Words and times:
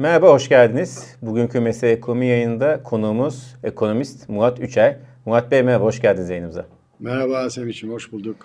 Merhaba, 0.00 0.28
hoş 0.28 0.48
geldiniz. 0.48 1.16
Bugünkü 1.22 1.60
Mesele 1.60 1.90
Ekonomi 1.90 2.26
yayında 2.26 2.82
konuğumuz 2.82 3.56
ekonomist 3.64 4.28
Murat 4.28 4.60
Üçer. 4.60 4.96
Murat 5.26 5.50
Bey 5.50 5.62
merhaba, 5.62 5.84
hoş 5.84 6.00
geldiniz 6.02 6.30
yayınımıza. 6.30 6.66
Merhaba 7.00 7.50
Sevinç'im, 7.50 7.90
hoş 7.90 8.12
bulduk. 8.12 8.36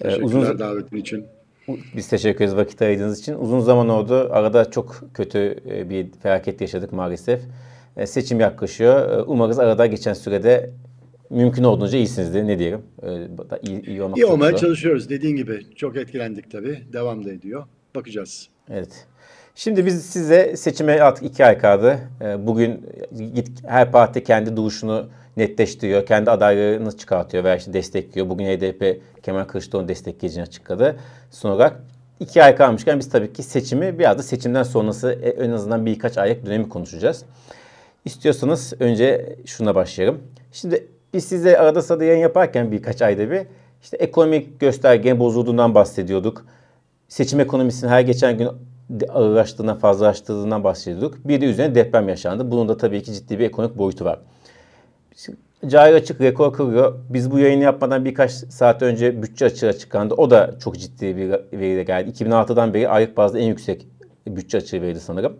Ee, 0.00 0.04
Teşekkürler 0.04 0.36
ee, 0.36 0.40
uzun... 0.40 0.58
davetin 0.58 0.96
için. 0.96 1.24
Biz 1.96 2.08
teşekkür 2.08 2.44
ederiz 2.44 2.56
vakit 2.56 2.82
ayırdığınız 2.82 3.20
için. 3.20 3.34
Uzun 3.34 3.60
zaman 3.60 3.88
oldu. 3.88 4.28
Arada 4.32 4.70
çok 4.70 5.00
kötü 5.14 5.56
e, 5.70 5.90
bir 5.90 6.06
felaket 6.22 6.60
yaşadık 6.60 6.92
maalesef. 6.92 7.40
E, 7.96 8.06
seçim 8.06 8.40
yaklaşıyor. 8.40 9.10
E, 9.10 9.22
umarız 9.22 9.58
arada 9.58 9.86
geçen 9.86 10.14
sürede 10.14 10.70
mümkün 11.30 11.64
olduğunca 11.64 11.98
iyisinizdir. 11.98 12.46
Ne 12.46 12.58
diyelim? 12.58 12.82
İyi, 13.62 13.86
iyi, 13.86 14.02
olmak 14.02 14.18
iyi 14.18 14.26
olmaya 14.26 14.56
çalışıyoruz. 14.56 15.10
Dediğin 15.10 15.36
gibi 15.36 15.74
çok 15.76 15.96
etkilendik 15.96 16.50
tabii. 16.50 16.82
Devam 16.92 17.24
da 17.24 17.32
ediyor. 17.32 17.64
Bakacağız. 17.94 18.48
Evet. 18.70 19.06
Şimdi 19.54 19.86
biz 19.86 20.06
size 20.06 20.56
seçime 20.56 21.00
artık 21.00 21.24
iki 21.24 21.44
ay 21.44 21.58
kaldı. 21.58 21.98
Bugün 22.38 22.86
git 23.34 23.48
her 23.66 23.92
parti 23.92 24.24
kendi 24.24 24.56
duruşunu 24.56 25.08
netleştiriyor. 25.36 26.06
Kendi 26.06 26.30
adaylarını 26.30 26.96
çıkartıyor 26.96 27.44
veya 27.44 27.56
işte 27.56 27.72
destekliyor. 27.72 28.28
Bugün 28.28 28.44
HDP 28.44 29.00
Kemal 29.22 29.44
Kılıçdaroğlu 29.44 29.88
destekleyeceğini 29.88 30.46
açıkladı. 30.46 30.96
Son 31.30 31.50
olarak 31.50 31.80
iki 32.20 32.42
ay 32.42 32.56
kalmışken 32.56 32.98
biz 32.98 33.10
tabii 33.10 33.32
ki 33.32 33.42
seçimi 33.42 33.98
biraz 33.98 34.18
da 34.18 34.22
seçimden 34.22 34.62
sonrası 34.62 35.18
e, 35.22 35.28
en 35.28 35.50
azından 35.50 35.86
birkaç 35.86 36.18
aylık 36.18 36.46
dönemi 36.46 36.68
konuşacağız. 36.68 37.24
İstiyorsanız 38.04 38.72
önce 38.80 39.36
şuna 39.46 39.74
başlayalım. 39.74 40.22
Şimdi 40.52 40.86
biz 41.14 41.24
size 41.24 41.58
arada 41.58 41.82
sırada 41.82 42.04
yayın 42.04 42.20
yaparken 42.20 42.72
birkaç 42.72 43.02
ayda 43.02 43.30
bir 43.30 43.46
işte 43.82 43.96
ekonomik 43.96 44.60
gösterge 44.60 45.18
bozulduğundan 45.18 45.74
bahsediyorduk. 45.74 46.46
Seçim 47.08 47.40
ekonomisinin 47.40 47.90
her 47.90 48.00
geçen 48.00 48.38
gün 48.38 48.48
ağırlaştığından, 49.08 49.78
fazlalaştığından 49.78 50.64
bahsediyorduk. 50.64 51.28
Bir 51.28 51.40
de 51.40 51.46
üzerine 51.46 51.74
deprem 51.74 52.08
yaşandı. 52.08 52.50
Bunun 52.50 52.68
da 52.68 52.76
tabii 52.76 53.02
ki 53.02 53.12
ciddi 53.12 53.38
bir 53.38 53.44
ekonomik 53.44 53.78
boyutu 53.78 54.04
var. 54.04 54.18
Cari 55.66 55.94
açık 55.94 56.20
rekor 56.20 56.52
kırıyor. 56.52 56.94
Biz 57.10 57.30
bu 57.30 57.38
yayını 57.38 57.62
yapmadan 57.62 58.04
birkaç 58.04 58.30
saat 58.30 58.82
önce 58.82 59.22
bütçe 59.22 59.44
açığı 59.44 59.68
açıklandı. 59.68 60.14
O 60.14 60.30
da 60.30 60.54
çok 60.64 60.78
ciddi 60.78 61.16
bir 61.16 61.30
veriyle 61.58 61.82
geldi. 61.82 62.10
2006'dan 62.10 62.74
beri 62.74 62.88
aylık 62.88 63.16
bazda 63.16 63.38
en 63.38 63.46
yüksek 63.46 63.86
bütçe 64.26 64.58
açığı 64.58 64.82
verildi 64.82 65.00
sanırım. 65.00 65.36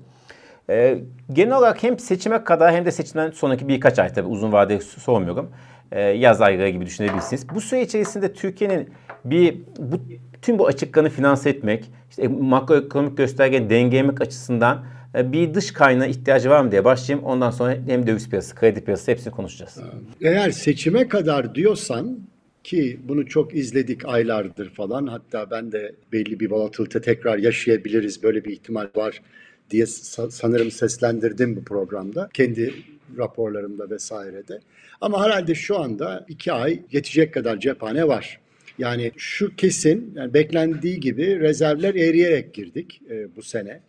Ee, 0.71 0.99
genel 1.33 1.59
olarak 1.59 1.83
hem 1.83 1.99
seçime 1.99 2.45
kadar 2.45 2.75
hem 2.75 2.85
de 2.85 2.91
seçimden 2.91 3.31
sonraki 3.31 3.69
birkaç 3.69 3.99
ay 3.99 4.13
tabii 4.13 4.29
uzun 4.29 4.53
vadeli 4.53 4.81
sormuyorum. 4.83 5.51
Ee, 5.93 6.01
yaz 6.01 6.41
ayları 6.41 6.69
gibi 6.69 6.87
düşünebilirsiniz. 6.87 7.49
Bu 7.49 7.61
süre 7.61 7.83
içerisinde 7.83 8.33
Türkiye'nin 8.33 8.91
bir 9.25 9.57
bu 9.79 10.01
tüm 10.43 10.59
bu 10.59 10.67
açıklarını 10.67 11.11
finanse 11.11 11.51
etmek, 11.51 11.91
işte 12.11 12.29
makroekonomik 12.29 13.17
göstergenin 13.17 13.71
dengelemek 13.71 14.21
açısından 14.21 14.85
e, 15.15 15.33
bir 15.33 15.55
dış 15.55 15.71
kaynağı 15.71 16.09
ihtiyacı 16.09 16.51
var 16.51 16.65
mı 16.65 16.71
diye 16.71 16.85
başlayayım. 16.85 17.27
Ondan 17.27 17.51
sonra 17.51 17.77
hem 17.87 18.07
döviz 18.07 18.31
piyasası, 18.31 18.55
kredi 18.55 18.85
piyasası 18.85 19.11
hepsini 19.11 19.33
konuşacağız. 19.33 19.79
Eğer 20.21 20.51
seçime 20.51 21.09
kadar 21.09 21.55
diyorsan 21.55 22.19
ki 22.65 23.01
bunu 23.09 23.27
çok 23.27 23.55
izledik 23.55 24.05
aylardır 24.05 24.71
falan. 24.71 25.07
Hatta 25.07 25.51
ben 25.51 25.73
de 25.73 25.95
belli 26.13 26.41
bir 26.41 26.51
volatilite 26.51 27.01
tekrar 27.01 27.39
yaşayabiliriz. 27.39 28.23
Böyle 28.23 28.45
bir 28.45 28.51
ihtimal 28.51 28.89
var 28.97 29.23
diye 29.71 29.87
sanırım 30.31 30.71
seslendirdim 30.71 31.57
bu 31.57 31.65
programda. 31.65 32.29
Kendi 32.35 32.75
raporlarımda 33.19 33.91
vesairede. 33.91 34.61
Ama 35.01 35.25
herhalde 35.25 35.55
şu 35.55 35.79
anda 35.79 36.27
iki 36.29 36.53
ay 36.53 36.83
yetecek 36.93 37.35
kadar 37.35 37.61
cephane 37.61 38.09
var. 38.09 38.41
Yani 38.79 39.13
şu 39.17 39.57
kesin, 39.57 40.13
yani 40.17 40.35
beklendiği 40.35 41.01
gibi 41.01 41.41
rezervler 41.41 41.95
eriyerek 41.95 42.55
girdik 42.55 43.03
e, 43.11 43.37
bu 43.37 43.43
sene 43.43 43.81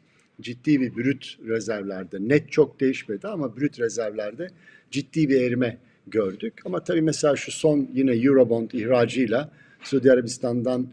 ciddi 0.42 0.82
bir 0.82 0.96
brüt 0.96 1.38
rezervlerde 1.48 2.18
net 2.20 2.52
çok 2.52 2.80
değişmedi 2.80 3.28
ama 3.28 3.58
brüt 3.58 3.80
rezervlerde 3.80 4.48
ciddi 4.92 5.30
bir 5.30 5.42
erime 5.42 5.78
gördük. 6.08 6.54
Ama 6.66 6.84
tabii 6.84 7.02
mesela 7.02 7.36
şu 7.36 7.52
son 7.52 7.90
yine 7.94 8.12
Eurobond 8.12 8.72
ihracıyla 8.72 9.52
Suudi 9.84 10.12
Arabistan'dan 10.12 10.88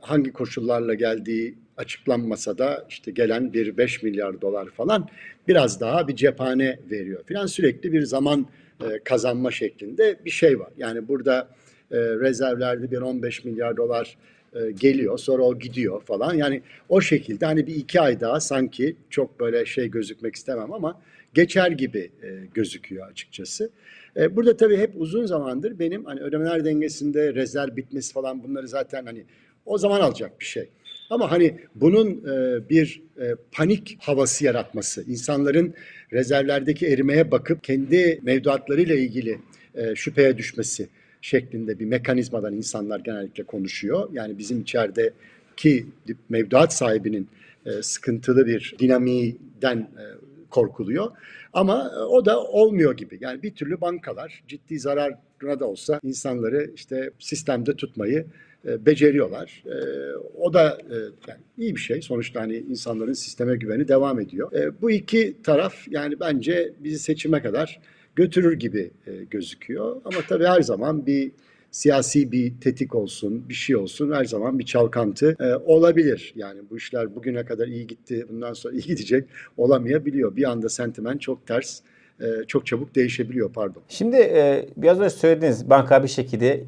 hangi 0.00 0.32
koşullarla 0.32 0.94
geldiği 0.94 1.54
açıklanmasa 1.76 2.58
da 2.58 2.86
işte 2.88 3.10
gelen 3.10 3.52
bir 3.52 3.76
5 3.76 4.02
milyar 4.02 4.40
dolar 4.40 4.70
falan 4.70 5.08
biraz 5.48 5.80
daha 5.80 6.08
bir 6.08 6.16
cephane 6.16 6.78
veriyor. 6.90 7.24
Filan 7.26 7.46
sürekli 7.46 7.92
bir 7.92 8.02
zaman 8.02 8.46
e, 8.80 8.98
kazanma 9.04 9.50
şeklinde 9.50 10.16
bir 10.24 10.30
şey 10.30 10.60
var. 10.60 10.70
Yani 10.78 11.08
burada 11.08 11.48
e, 11.92 11.96
rezervlerde 11.96 12.90
bir 12.90 13.00
15 13.00 13.44
milyar 13.44 13.76
dolar 13.76 14.16
e, 14.54 14.70
geliyor 14.70 15.18
sonra 15.18 15.42
o 15.42 15.58
gidiyor 15.58 16.02
falan. 16.02 16.34
Yani 16.34 16.62
o 16.88 17.00
şekilde 17.00 17.46
hani 17.46 17.66
bir 17.66 17.74
iki 17.74 18.00
ay 18.00 18.20
daha 18.20 18.40
sanki 18.40 18.96
çok 19.10 19.40
böyle 19.40 19.66
şey 19.66 19.88
gözükmek 19.90 20.36
istemem 20.36 20.72
ama 20.72 21.00
geçer 21.34 21.70
gibi 21.70 22.10
e, 22.22 22.28
gözüküyor 22.54 23.10
açıkçası. 23.10 23.70
E, 24.16 24.36
burada 24.36 24.56
tabii 24.56 24.76
hep 24.76 24.90
uzun 24.96 25.26
zamandır 25.26 25.78
benim 25.78 26.04
hani 26.04 26.20
ödemeler 26.20 26.64
dengesinde 26.64 27.34
rezerv 27.34 27.76
bitmesi 27.76 28.12
falan 28.12 28.42
bunları 28.42 28.68
zaten 28.68 29.06
hani 29.06 29.24
o 29.66 29.78
zaman 29.78 30.00
alacak 30.00 30.40
bir 30.40 30.44
şey. 30.44 30.68
Ama 31.10 31.30
hani 31.30 31.58
bunun 31.74 32.10
e, 32.10 32.68
bir 32.68 33.02
e, 33.20 33.34
panik 33.52 33.96
havası 34.00 34.44
yaratması, 34.44 35.02
insanların 35.02 35.74
rezervlerdeki 36.12 36.86
erimeye 36.86 37.30
bakıp 37.30 37.64
kendi 37.64 38.20
mevduatlarıyla 38.22 38.94
ilgili 38.94 39.38
e, 39.74 39.94
şüpheye 39.94 40.38
düşmesi, 40.38 40.88
şeklinde 41.28 41.78
bir 41.78 41.86
mekanizmadan 41.86 42.54
insanlar 42.54 43.00
genellikle 43.00 43.44
konuşuyor. 43.44 44.08
Yani 44.12 44.38
bizim 44.38 44.60
içerideki 44.60 45.86
mevduat 46.28 46.74
sahibinin 46.74 47.28
e, 47.66 47.82
sıkıntılı 47.82 48.46
bir 48.46 48.74
dinamiğinden 48.78 49.78
e, 49.78 50.04
korkuluyor. 50.50 51.10
Ama 51.52 51.92
e, 51.94 51.98
o 51.98 52.24
da 52.24 52.42
olmuyor 52.42 52.96
gibi. 52.96 53.18
Yani 53.20 53.42
bir 53.42 53.54
türlü 53.54 53.80
bankalar 53.80 54.42
ciddi 54.48 54.78
zararına 54.78 55.60
da 55.60 55.66
olsa 55.66 56.00
insanları 56.02 56.70
işte 56.74 57.10
sistemde 57.18 57.76
tutmayı 57.76 58.26
beceriyorlar. 58.64 59.64
O 60.34 60.52
da 60.54 60.78
yani 61.28 61.40
iyi 61.58 61.76
bir 61.76 61.80
şey. 61.80 62.02
Sonuçta 62.02 62.40
hani 62.40 62.56
insanların 62.56 63.12
sisteme 63.12 63.56
güveni 63.56 63.88
devam 63.88 64.20
ediyor. 64.20 64.72
Bu 64.82 64.90
iki 64.90 65.36
taraf 65.42 65.88
yani 65.88 66.20
bence 66.20 66.72
bizi 66.80 66.98
seçime 66.98 67.42
kadar 67.42 67.80
götürür 68.18 68.58
gibi 68.58 68.90
e, 69.06 69.12
gözüküyor. 69.30 69.96
Ama 70.04 70.16
tabii 70.28 70.46
her 70.46 70.60
zaman 70.60 71.06
bir 71.06 71.30
siyasi 71.70 72.32
bir 72.32 72.60
tetik 72.60 72.94
olsun, 72.94 73.48
bir 73.48 73.54
şey 73.54 73.76
olsun 73.76 74.12
her 74.12 74.24
zaman 74.24 74.58
bir 74.58 74.64
çalkantı 74.64 75.36
e, 75.40 75.54
olabilir. 75.54 76.32
Yani 76.36 76.60
bu 76.70 76.76
işler 76.76 77.14
bugüne 77.14 77.44
kadar 77.44 77.66
iyi 77.66 77.86
gitti, 77.86 78.26
bundan 78.28 78.52
sonra 78.52 78.74
iyi 78.74 78.82
gidecek 78.82 79.24
olamayabiliyor. 79.56 80.36
Bir 80.36 80.50
anda 80.50 80.68
sentimen 80.68 81.18
çok 81.18 81.46
ters, 81.46 81.80
e, 82.20 82.26
çok 82.46 82.66
çabuk 82.66 82.94
değişebiliyor 82.94 83.52
pardon. 83.52 83.82
Şimdi 83.88 84.16
e, 84.16 84.68
biraz 84.76 85.00
önce 85.00 85.10
söylediğiniz 85.10 85.70
banka 85.70 86.02
bir 86.02 86.08
şekilde 86.08 86.64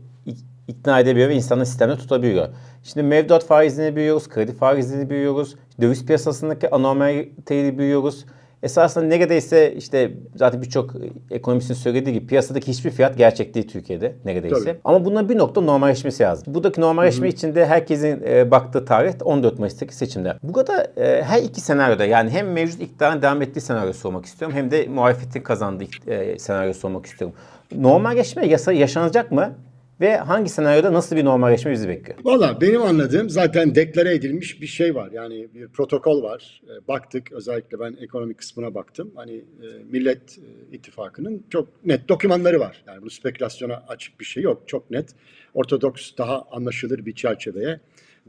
ikna 0.69 1.01
edebiliyor 1.01 1.29
ve 1.29 1.35
insanı 1.35 1.67
sistemde 1.67 1.97
tutabiliyor. 1.97 2.49
Şimdi 2.83 3.07
mevduat 3.07 3.47
faizini 3.47 3.97
büyüyoruz, 3.97 4.29
kredi 4.29 4.53
faizini 4.53 5.11
büyüyoruz, 5.11 5.57
döviz 5.81 6.07
piyasasındaki 6.07 6.71
anormaliteyi 6.71 7.79
büyüyoruz 7.79 8.25
esasında 8.63 9.05
neredeyse 9.05 9.75
işte 9.75 10.11
zaten 10.37 10.63
birçok 10.63 10.95
ekonomistin 11.31 11.75
söylediği 11.75 12.15
gibi 12.15 12.27
piyasadaki 12.27 12.69
hiçbir 12.69 12.91
fiyat 12.91 13.19
gerçek 13.19 13.55
değil 13.55 13.69
Türkiye'de 13.69 14.15
neredeyse. 14.25 14.65
Tabii. 14.65 14.79
Ama 14.85 15.05
bunların 15.05 15.29
bir 15.29 15.39
nokta 15.39 15.61
normalleşmesi 15.61 16.23
lazım. 16.23 16.55
Buradaki 16.55 16.81
normalleşme 16.81 17.27
Hı-hı. 17.27 17.37
içinde 17.37 17.67
herkesin 17.67 18.23
e, 18.27 18.51
baktığı 18.51 18.85
tarih 18.85 19.13
14 19.25 19.59
Mayıs'taki 19.59 19.97
seçimler. 19.97 20.37
Burada 20.43 20.93
e, 20.97 21.23
her 21.23 21.43
iki 21.43 21.61
senaryoda 21.61 22.05
yani 22.05 22.31
hem 22.31 22.53
mevcut 22.53 22.81
iktidarın 22.81 23.23
devam 23.23 23.43
ettiği 23.43 23.61
senaryo 23.61 23.93
sormak 23.93 24.27
istiyorum 24.27 24.57
hem 24.57 24.71
de 24.71 24.87
muhalefetin 24.87 25.41
kazandığı 25.41 25.85
e, 26.07 26.39
senaryo 26.39 26.73
sormak 26.73 27.07
istiyorum. 27.07 27.37
Normalleşme 27.77 28.47
yasa 28.47 28.73
yaşanacak 28.73 29.33
mı? 29.33 29.55
Ve 30.01 30.17
hangi 30.17 30.51
senaryoda 30.51 30.93
nasıl 30.93 31.17
bir 31.17 31.25
normalleşme 31.25 31.73
bizi 31.73 31.89
bekliyor? 31.89 32.19
Valla 32.25 32.61
benim 32.61 32.83
anladığım 32.83 33.31
zaten 33.31 33.75
deklare 33.75 34.15
edilmiş 34.15 34.63
bir 34.63 34.67
şey 34.67 34.95
var. 34.95 35.11
Yani 35.13 35.49
bir 35.55 35.69
protokol 35.69 36.23
var. 36.23 36.63
E, 36.65 36.89
baktık 36.89 37.33
özellikle 37.33 37.81
ben 37.81 37.97
ekonomik 38.01 38.39
kısmına 38.39 38.75
baktım. 38.75 39.13
Hani 39.15 39.33
e, 39.35 39.67
Millet 39.91 40.39
e, 40.39 40.77
İttifakı'nın 40.77 41.45
çok 41.51 41.69
net 41.85 42.09
dokümanları 42.09 42.61
var. 42.61 42.83
Yani 42.87 43.03
bu 43.03 43.11
spekülasyona 43.11 43.83
açık 43.89 44.21
bir 44.21 44.25
şey 44.25 44.43
yok. 44.43 44.63
Çok 44.67 44.91
net. 44.91 45.09
Ortodoks 45.55 46.11
daha 46.19 46.43
anlaşılır 46.51 47.07
bir 47.07 47.15
çerçeveye 47.15 47.81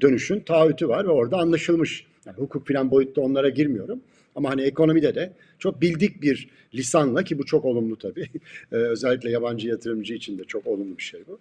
dönüşün 0.02 0.40
taahhütü 0.40 0.88
var 0.88 1.06
ve 1.06 1.10
orada 1.10 1.38
anlaşılmış. 1.38 2.06
Yani 2.26 2.38
hukuk 2.38 2.68
filan 2.68 2.92
boyutta 2.92 3.22
onlara 3.22 3.50
girmiyorum. 3.50 4.02
Ama 4.36 4.50
hani 4.50 4.62
ekonomide 4.62 5.16
de 5.16 5.34
çok 5.60 5.82
bildik 5.82 6.22
bir 6.22 6.50
lisanla 6.76 7.24
ki 7.24 7.38
bu 7.40 7.46
çok 7.46 7.66
olumlu 7.66 7.96
tabii. 7.96 8.28
Ee, 8.72 8.76
özellikle 8.76 9.30
yabancı 9.30 9.68
yatırımcı 9.68 10.14
için 10.14 10.38
de 10.38 10.44
çok 10.44 10.68
olumlu 10.68 10.98
bir 10.98 11.04
şey 11.04 11.22
bu. 11.28 11.40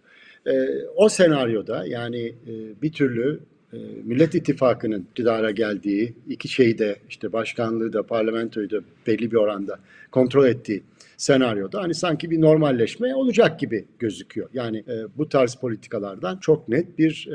Ee, 0.51 0.85
o 0.97 1.09
senaryoda 1.09 1.87
yani 1.87 2.27
e, 2.27 2.83
bir 2.83 2.93
türlü 2.93 3.41
e, 3.73 3.77
Millet 4.05 4.35
İttifakı'nın 4.35 5.01
iktidara 5.01 5.51
geldiği, 5.51 6.15
iki 6.29 6.49
şeyi 6.49 6.79
de 6.79 6.97
işte 7.09 7.33
başkanlığı 7.33 7.93
da 7.93 8.03
parlamentoyu 8.03 8.71
da 8.71 8.81
belli 9.07 9.31
bir 9.31 9.37
oranda 9.37 9.79
kontrol 10.11 10.47
ettiği 10.47 10.83
senaryoda 11.17 11.83
hani 11.83 11.95
sanki 11.95 12.31
bir 12.31 12.41
normalleşme 12.41 13.15
olacak 13.15 13.61
gibi 13.61 13.85
gözüküyor. 13.99 14.49
Yani 14.55 14.79
e, 14.79 15.19
bu 15.19 15.29
tarz 15.29 15.55
politikalardan 15.55 16.37
çok 16.37 16.69
net 16.69 16.99
bir 16.99 17.29
e, 17.29 17.35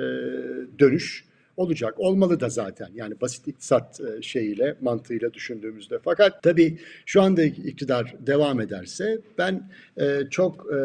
dönüş 0.79 1.25
olacak. 1.57 1.93
Olmalı 1.97 2.39
da 2.39 2.49
zaten. 2.49 2.89
Yani 2.95 3.21
basit 3.21 3.47
iktisat 3.47 4.01
e, 4.01 4.21
şeyiyle, 4.21 4.75
mantığıyla 4.81 5.33
düşündüğümüzde. 5.33 5.99
Fakat 6.03 6.43
tabii 6.43 6.77
şu 7.05 7.21
anda 7.21 7.43
iktidar 7.43 8.15
devam 8.19 8.59
ederse 8.59 9.19
ben 9.37 9.69
e, 9.97 10.19
çok 10.31 10.67
e, 10.73 10.77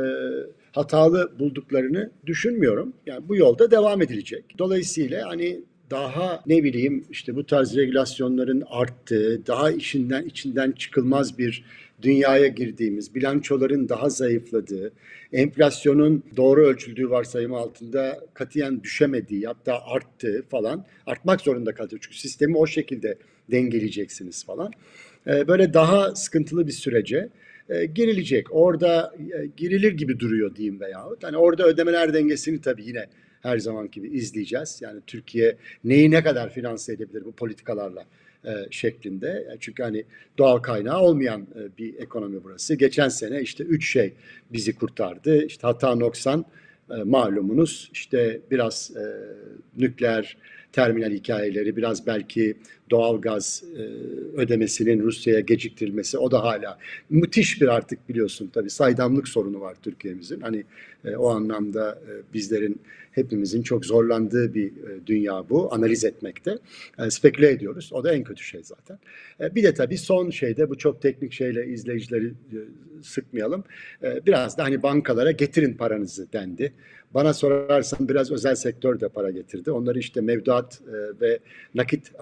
hatalı 0.72 1.32
bulduklarını 1.38 2.10
düşünmüyorum. 2.26 2.92
Yani 3.06 3.28
bu 3.28 3.36
yolda 3.36 3.70
devam 3.70 4.02
edilecek. 4.02 4.44
Dolayısıyla 4.58 5.28
hani 5.28 5.60
daha 5.90 6.42
ne 6.46 6.64
bileyim 6.64 7.04
işte 7.10 7.36
bu 7.36 7.46
tarz 7.46 7.76
regülasyonların 7.76 8.62
arttığı, 8.66 9.46
daha 9.46 9.70
içinden 9.70 10.24
içinden 10.24 10.72
çıkılmaz 10.72 11.38
bir 11.38 11.64
dünyaya 12.02 12.46
girdiğimiz, 12.46 13.14
bilançoların 13.14 13.88
daha 13.88 14.08
zayıfladığı, 14.08 14.92
enflasyonun 15.32 16.24
doğru 16.36 16.66
ölçüldüğü 16.66 17.10
varsayımı 17.10 17.56
altında 17.56 18.20
katiyen 18.34 18.82
düşemediği 18.82 19.46
hatta 19.46 19.82
arttığı 19.86 20.44
falan 20.48 20.86
artmak 21.06 21.40
zorunda 21.40 21.74
kalıyor. 21.74 22.00
Çünkü 22.02 22.18
sistemi 22.18 22.56
o 22.56 22.66
şekilde 22.66 23.18
dengeleyeceksiniz 23.50 24.44
falan. 24.44 24.72
Ee, 25.26 25.48
böyle 25.48 25.74
daha 25.74 26.14
sıkıntılı 26.14 26.66
bir 26.66 26.72
sürece 26.72 27.28
e, 27.68 27.84
girilecek. 27.84 28.46
Orada 28.50 29.14
e, 29.18 29.46
girilir 29.56 29.92
gibi 29.92 30.18
duruyor 30.18 30.56
diyeyim 30.56 30.80
veyahut. 30.80 31.24
Hani 31.24 31.36
orada 31.36 31.66
ödemeler 31.66 32.14
dengesini 32.14 32.60
tabii 32.60 32.84
yine 32.84 33.06
her 33.42 33.58
zaman 33.58 33.90
gibi 33.90 34.08
izleyeceğiz. 34.08 34.78
Yani 34.82 35.00
Türkiye 35.06 35.56
neyi 35.84 36.10
ne 36.10 36.22
kadar 36.22 36.52
finanse 36.52 36.92
edebilir 36.92 37.24
bu 37.24 37.32
politikalarla 37.32 38.04
e, 38.44 38.50
şeklinde. 38.70 39.28
E, 39.28 39.56
çünkü 39.60 39.82
hani 39.82 40.04
doğal 40.38 40.58
kaynağı 40.58 41.00
olmayan 41.00 41.40
e, 41.40 41.78
bir 41.78 41.98
ekonomi 41.98 42.44
burası. 42.44 42.74
Geçen 42.74 43.08
sene 43.08 43.40
işte 43.40 43.64
üç 43.64 43.92
şey 43.92 44.12
bizi 44.52 44.74
kurtardı. 44.74 45.44
İşte 45.44 45.66
hata 45.66 45.94
noksan 45.94 46.44
malumunuz. 47.04 47.90
İşte 47.92 48.40
biraz 48.50 48.92
nükleer 49.76 50.36
terminal 50.72 51.10
hikayeleri, 51.10 51.76
biraz 51.76 52.06
belki 52.06 52.56
doğal 52.90 53.20
gaz 53.20 53.62
e, 53.76 53.82
ödemesinin 54.40 55.02
Rusya'ya 55.02 55.40
geciktirilmesi 55.40 56.18
o 56.18 56.30
da 56.30 56.42
hala 56.42 56.78
müthiş 57.10 57.60
bir 57.60 57.68
artık 57.68 58.08
biliyorsun 58.08 58.50
tabii 58.54 58.70
saydamlık 58.70 59.28
sorunu 59.28 59.60
var 59.60 59.76
Türkiye'mizin. 59.82 60.40
Hani 60.40 60.64
e, 61.04 61.16
o 61.16 61.28
anlamda 61.28 61.98
e, 62.08 62.34
bizlerin 62.34 62.80
hepimizin 63.12 63.62
çok 63.62 63.86
zorlandığı 63.86 64.54
bir 64.54 64.66
e, 64.66 65.06
dünya 65.06 65.48
bu. 65.50 65.74
Analiz 65.74 66.04
etmekte. 66.04 66.58
E, 66.98 67.10
speküle 67.10 67.50
ediyoruz. 67.50 67.90
O 67.92 68.04
da 68.04 68.12
en 68.12 68.24
kötü 68.24 68.44
şey 68.44 68.62
zaten. 68.64 68.98
E, 69.40 69.54
bir 69.54 69.62
de 69.62 69.74
tabii 69.74 69.98
son 69.98 70.30
şeyde 70.30 70.70
bu 70.70 70.78
çok 70.78 71.02
teknik 71.02 71.32
şeyle 71.32 71.66
izleyicileri 71.66 72.26
e, 72.26 72.58
sıkmayalım. 73.02 73.64
E, 74.02 74.26
biraz 74.26 74.58
da 74.58 74.64
hani 74.64 74.82
bankalara 74.82 75.30
getirin 75.30 75.74
paranızı 75.74 76.32
dendi. 76.32 76.72
Bana 77.14 77.34
sorarsan 77.34 78.08
biraz 78.08 78.32
özel 78.32 78.54
sektör 78.54 79.00
de 79.00 79.08
para 79.08 79.30
getirdi. 79.30 79.70
Onları 79.70 79.98
işte 79.98 80.20
mevduat 80.20 80.80
e, 80.88 81.20
ve 81.20 81.38
nakit 81.74 82.12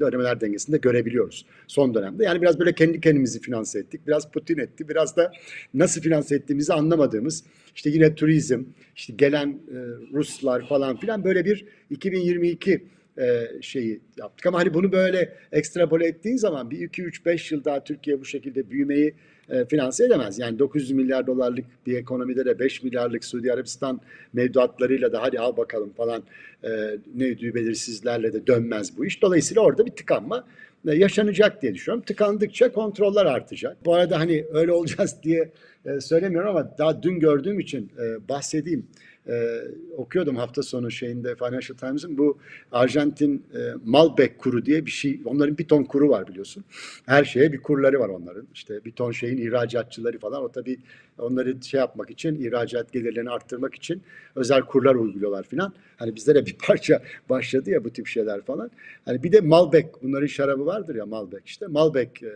hareketlerinde 0.00 0.04
ödemeler 0.04 0.40
dengesinde 0.40 0.76
görebiliyoruz 0.76 1.46
son 1.66 1.94
dönemde. 1.94 2.24
Yani 2.24 2.42
biraz 2.42 2.58
böyle 2.58 2.74
kendi 2.74 3.00
kendimizi 3.00 3.40
finanse 3.40 3.78
ettik. 3.78 4.06
Biraz 4.06 4.30
Putin 4.30 4.58
etti. 4.58 4.88
Biraz 4.88 5.16
da 5.16 5.32
nasıl 5.74 6.00
finanse 6.00 6.34
ettiğimizi 6.34 6.72
anlamadığımız 6.72 7.44
işte 7.74 7.90
yine 7.90 8.14
turizm, 8.14 8.64
işte 8.96 9.12
gelen 9.16 9.48
e, 9.48 9.76
Ruslar 10.12 10.68
falan 10.68 10.96
filan 10.96 11.24
böyle 11.24 11.44
bir 11.44 11.64
2022 11.90 12.84
e, 13.18 13.46
şeyi 13.60 14.00
yaptık. 14.18 14.46
Ama 14.46 14.58
hani 14.58 14.74
bunu 14.74 14.92
böyle 14.92 15.32
ekstrapole 15.52 16.06
ettiğin 16.06 16.36
zaman 16.36 16.70
bir 16.70 16.78
2 16.80 17.02
3 17.02 17.26
5 17.26 17.52
yıl 17.52 17.64
daha 17.64 17.84
Türkiye 17.84 18.20
bu 18.20 18.24
şekilde 18.24 18.70
büyümeyi 18.70 19.14
e, 19.50 19.64
finanse 19.64 20.04
edemez. 20.04 20.38
Yani 20.38 20.58
900 20.58 20.90
milyar 20.90 21.26
dolarlık 21.26 21.64
bir 21.86 21.96
ekonomide 21.96 22.44
de 22.44 22.58
5 22.58 22.82
milyarlık 22.82 23.24
Suudi 23.24 23.52
Arabistan 23.52 24.00
mevduatlarıyla 24.32 25.12
da 25.12 25.22
hadi 25.22 25.40
al 25.40 25.56
bakalım 25.56 25.92
falan 25.92 26.22
e, 26.64 26.68
ne 27.14 27.24
ödüğü 27.24 27.54
belirsizlerle 27.54 28.32
de 28.32 28.46
dönmez 28.46 28.98
bu 28.98 29.06
iş. 29.06 29.22
Dolayısıyla 29.22 29.62
orada 29.62 29.86
bir 29.86 29.90
tıkanma 29.90 30.44
e, 30.88 30.94
yaşanacak 30.94 31.62
diye 31.62 31.74
düşünüyorum. 31.74 32.04
Tıkandıkça 32.04 32.72
kontroller 32.72 33.26
artacak. 33.26 33.76
Bu 33.84 33.94
arada 33.94 34.18
hani 34.18 34.44
öyle 34.52 34.72
olacağız 34.72 35.16
diye 35.22 35.50
e, 35.84 36.00
söylemiyorum 36.00 36.50
ama 36.50 36.78
daha 36.78 37.02
dün 37.02 37.20
gördüğüm 37.20 37.60
için 37.60 37.90
bahsedeyim 38.28 38.86
e, 39.28 39.62
okuyordum 39.96 40.36
hafta 40.36 40.62
sonu 40.62 40.90
şeyinde 40.90 41.34
Financial 41.34 41.76
Times'ın 41.76 42.18
bu 42.18 42.38
Arjantin 42.72 43.44
e, 43.54 43.58
Malbec 43.84 44.38
kuru 44.38 44.66
diye 44.66 44.86
bir 44.86 44.90
şey. 44.90 45.20
Onların 45.24 45.58
bir 45.58 45.68
ton 45.68 45.84
kuru 45.84 46.08
var 46.08 46.28
biliyorsun. 46.28 46.64
Her 47.06 47.24
şeye 47.24 47.52
bir 47.52 47.62
kurları 47.62 48.00
var 48.00 48.08
onların. 48.08 48.46
İşte 48.54 48.84
bir 48.84 48.92
ton 48.92 49.12
şeyin 49.12 49.36
ihracatçıları 49.36 50.18
falan. 50.18 50.42
O 50.42 50.48
tabii 50.48 50.78
onları 51.18 51.62
şey 51.62 51.80
yapmak 51.80 52.10
için, 52.10 52.34
ihracat 52.34 52.92
gelirlerini 52.92 53.30
arttırmak 53.30 53.74
için 53.74 54.02
özel 54.36 54.60
kurlar 54.60 54.94
uyguluyorlar 54.94 55.42
filan. 55.42 55.72
Hani 55.96 56.16
bizde 56.16 56.34
de 56.34 56.46
bir 56.46 56.56
parça 56.66 57.02
başladı 57.28 57.70
ya 57.70 57.84
bu 57.84 57.90
tip 57.90 58.06
şeyler 58.06 58.40
falan. 58.40 58.70
Hani 59.04 59.22
bir 59.22 59.32
de 59.32 59.40
Malbec, 59.40 59.86
bunların 60.02 60.26
şarabı 60.26 60.66
vardır 60.66 60.94
ya 60.94 61.06
Malbec 61.06 61.42
işte. 61.46 61.66
Malbec 61.66 62.10
e, 62.22 62.32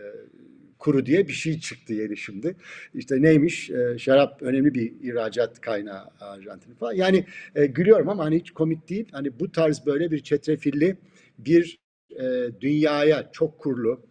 kuru 0.85 1.05
diye 1.05 1.27
bir 1.27 1.33
şey 1.33 1.59
çıktı 1.59 1.93
yeni 1.93 2.17
şimdi. 2.17 2.55
İşte 2.93 3.21
neymiş? 3.21 3.69
E, 3.69 3.97
şarap 3.97 4.41
önemli 4.41 4.73
bir 4.73 4.93
ihracat 5.01 5.61
kaynağı 5.61 6.09
Arjantin 6.19 6.73
falan. 6.73 6.93
Yani 6.93 7.25
e, 7.55 7.65
gülüyorum 7.65 8.09
ama 8.09 8.25
hani 8.25 8.39
hiç 8.39 8.51
komik 8.51 8.89
değil. 8.89 9.07
Hani 9.11 9.39
bu 9.39 9.51
tarz 9.51 9.85
böyle 9.85 10.11
bir 10.11 10.19
çetrefilli 10.19 10.97
bir 11.39 11.79
e, 12.19 12.23
dünyaya 12.61 13.29
çok 13.31 13.59
kurulu 13.59 14.01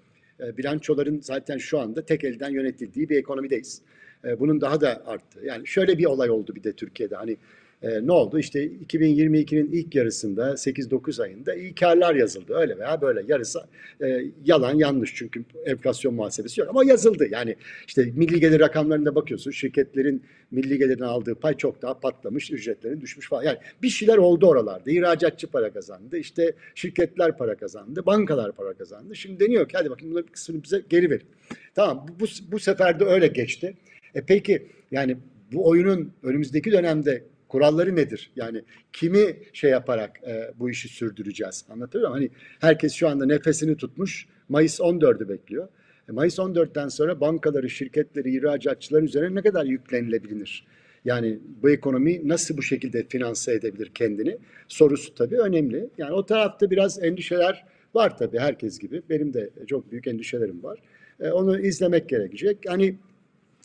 e, 0.41 0.57
bilançoların 0.57 1.21
zaten 1.21 1.59
şu 1.59 1.79
anda 1.79 2.05
tek 2.05 2.25
elden 2.25 2.51
yönetildiği 2.51 3.09
bir 3.09 3.17
ekonomideyiz. 3.17 3.83
E, 4.25 4.41
bunun 4.41 4.61
daha 4.61 4.81
da 4.81 5.03
arttı. 5.07 5.41
Yani 5.45 5.67
şöyle 5.67 5.99
bir 5.99 6.05
olay 6.05 6.31
oldu 6.31 6.55
bir 6.55 6.65
de 6.65 6.73
Türkiye'de. 6.73 7.17
Hani 7.17 7.37
e, 7.85 8.07
ne 8.07 8.13
oldu? 8.13 8.39
İşte 8.39 8.67
2022'nin 8.67 9.73
ilk 9.73 9.95
yarısında 9.95 10.51
8-9 10.51 11.23
ayında 11.23 11.55
iyi 11.55 11.75
karlar 11.75 12.15
yazıldı. 12.15 12.55
Öyle 12.55 12.79
veya 12.79 13.01
böyle 13.01 13.23
yarısı 13.29 13.61
e, 14.03 14.25
yalan 14.45 14.75
yanlış 14.75 15.15
çünkü 15.15 15.45
enflasyon 15.65 16.15
muhasebesi 16.15 16.61
yok 16.61 16.71
ama 16.71 16.85
yazıldı. 16.85 17.27
Yani 17.31 17.57
işte 17.87 18.13
milli 18.15 18.41
gelir 18.41 18.61
rakamlarında 18.61 19.15
bakıyorsun 19.15 19.51
şirketlerin 19.51 20.23
milli 20.51 20.79
gelirden 20.79 21.05
aldığı 21.05 21.35
pay 21.35 21.57
çok 21.57 21.83
daha 21.83 22.01
patlamış, 22.01 22.51
ücretlerin 22.51 23.01
düşmüş 23.01 23.29
falan. 23.29 23.43
Yani 23.43 23.59
bir 23.83 23.89
şeyler 23.89 24.17
oldu 24.17 24.47
oralarda. 24.47 24.91
İhracatçı 24.91 25.47
para 25.47 25.73
kazandı, 25.73 26.19
işte 26.19 26.53
şirketler 26.75 27.37
para 27.37 27.55
kazandı, 27.57 28.07
bankalar 28.07 28.53
para 28.53 28.73
kazandı. 28.73 29.17
Şimdi 29.17 29.41
deniyor 29.41 29.69
ki 29.69 29.77
hadi 29.77 29.91
bakın 29.91 30.11
bunların 30.11 30.27
bir 30.27 30.33
kısmını 30.33 30.63
bize 30.63 30.83
geri 30.89 31.11
verin. 31.11 31.27
Tamam 31.75 32.07
bu, 32.21 32.25
bu 32.53 32.59
sefer 32.59 33.01
de 33.01 33.05
öyle 33.05 33.27
geçti. 33.27 33.75
E 34.15 34.21
peki 34.21 34.67
yani 34.91 35.17
bu 35.53 35.69
oyunun 35.69 36.13
önümüzdeki 36.23 36.73
dönemde 36.73 37.23
kuralları 37.55 37.97
nedir? 37.97 38.31
Yani 38.37 38.63
kimi 38.93 39.37
şey 39.53 39.71
yaparak 39.71 40.21
e, 40.27 40.51
bu 40.59 40.71
işi 40.71 40.89
sürdüreceğiz? 40.89 41.65
Anlatabiliyor 41.71 42.11
muyum? 42.11 42.31
Hani 42.33 42.41
herkes 42.61 42.93
şu 42.93 43.09
anda 43.09 43.27
nefesini 43.27 43.77
tutmuş. 43.77 44.27
Mayıs 44.49 44.81
14'ü 44.81 45.29
bekliyor. 45.29 45.69
E, 46.09 46.13
Mayıs 46.13 46.39
14'ten 46.39 46.89
sonra 46.89 47.21
bankaları, 47.21 47.71
şirketleri, 47.71 48.37
ihracatçılar 48.37 49.03
üzerine 49.03 49.35
ne 49.35 49.43
kadar 49.43 49.65
yüklenilebilir? 49.65 50.67
Yani 51.05 51.39
bu 51.63 51.71
ekonomi 51.71 52.29
nasıl 52.29 52.57
bu 52.57 52.63
şekilde 52.63 53.07
finanse 53.09 53.55
edebilir 53.55 53.91
kendini? 53.95 54.39
Sorusu 54.69 55.15
tabii 55.15 55.41
önemli. 55.41 55.89
Yani 55.99 56.13
o 56.13 56.27
tarafta 56.27 56.71
biraz 56.71 57.03
endişeler 57.03 57.65
var 57.95 58.19
tabii 58.19 58.39
herkes 58.39 58.79
gibi. 58.79 59.03
Benim 59.11 59.35
de 59.35 59.51
çok 59.67 59.91
büyük 59.91 60.07
endişelerim 60.07 60.63
var. 60.63 60.79
E, 61.21 61.31
onu 61.31 61.61
izlemek 61.61 62.09
gerekecek. 62.09 62.59
Hani 62.69 62.95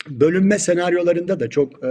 bölünme 0.07 0.59
senaryolarında 0.59 1.39
da 1.39 1.49
çok 1.49 1.83
e, 1.83 1.89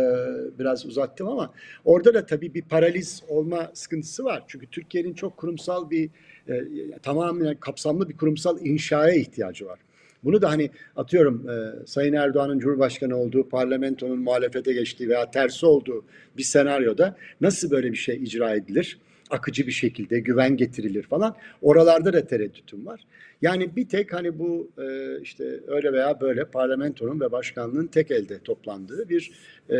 biraz 0.59 0.87
uzattım 0.87 1.29
ama 1.29 1.53
orada 1.85 2.15
da 2.15 2.27
tabii 2.27 2.55
bir 2.55 2.62
paraliz 2.62 3.23
olma 3.29 3.71
sıkıntısı 3.75 4.25
var. 4.25 4.45
Çünkü 4.49 4.67
Türkiye'nin 4.67 5.15
çok 5.15 5.37
kurumsal 5.37 5.91
bir 5.91 6.11
e, 6.49 6.65
tamamen 7.03 7.55
kapsamlı 7.55 8.09
bir 8.09 8.17
kurumsal 8.17 8.67
inşaya 8.67 9.15
ihtiyacı 9.15 9.67
var. 9.67 9.79
Bunu 10.25 10.43
da 10.43 10.50
hani 10.50 10.71
atıyorum 10.97 11.49
e, 11.50 11.87
Sayın 11.87 12.12
Erdoğan'ın 12.12 12.59
Cumhurbaşkanı 12.59 13.17
olduğu, 13.17 13.49
parlamentonun 13.49 14.19
muhalefete 14.19 14.73
geçtiği 14.73 15.09
veya 15.09 15.31
tersi 15.31 15.67
olduğu 15.67 16.05
bir 16.37 16.43
senaryoda 16.43 17.17
nasıl 17.41 17.71
böyle 17.71 17.93
bir 17.93 17.97
şey 17.97 18.17
icra 18.17 18.55
edilir? 18.55 18.99
Akıcı 19.31 19.67
bir 19.67 19.73
şekilde 19.73 20.21
güven 20.21 20.57
getirilir 20.57 21.03
falan. 21.03 21.37
Oralarda 21.63 22.13
da 22.13 22.27
tereddütüm 22.27 22.87
var. 22.87 23.01
Yani 23.43 23.77
bir 23.77 23.89
tek 23.89 24.13
hani 24.13 24.39
bu 24.39 24.71
e, 24.79 25.21
işte 25.21 25.61
öyle 25.67 25.93
veya 25.93 26.21
böyle 26.21 26.45
parlamentonun 26.45 27.21
ve 27.21 27.33
başkanlığın 27.33 27.87
tek 27.87 28.11
elde 28.11 28.39
toplandığı 28.39 29.09
bir 29.09 29.33
e, 29.71 29.77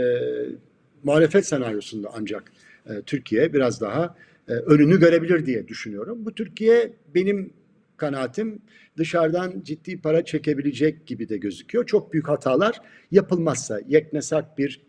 muhalefet 1.03 1.47
senaryosunda 1.47 2.11
ancak 2.15 2.53
e, 2.87 3.03
Türkiye 3.03 3.53
biraz 3.53 3.81
daha 3.81 4.17
e, 4.49 4.53
önünü 4.53 5.01
görebilir 5.01 5.47
diye 5.47 5.69
düşünüyorum. 5.69 6.25
Bu 6.25 6.35
Türkiye 6.35 6.93
benim 7.15 7.53
kanaatim 7.97 8.63
dışarıdan 8.97 9.63
ciddi 9.63 10.01
para 10.01 10.25
çekebilecek 10.25 11.07
gibi 11.07 11.29
de 11.29 11.37
gözüküyor. 11.37 11.87
Çok 11.87 12.13
büyük 12.13 12.29
hatalar 12.29 12.81
yapılmazsa, 13.11 13.81
yeknesak 13.89 14.59
bir 14.59 14.88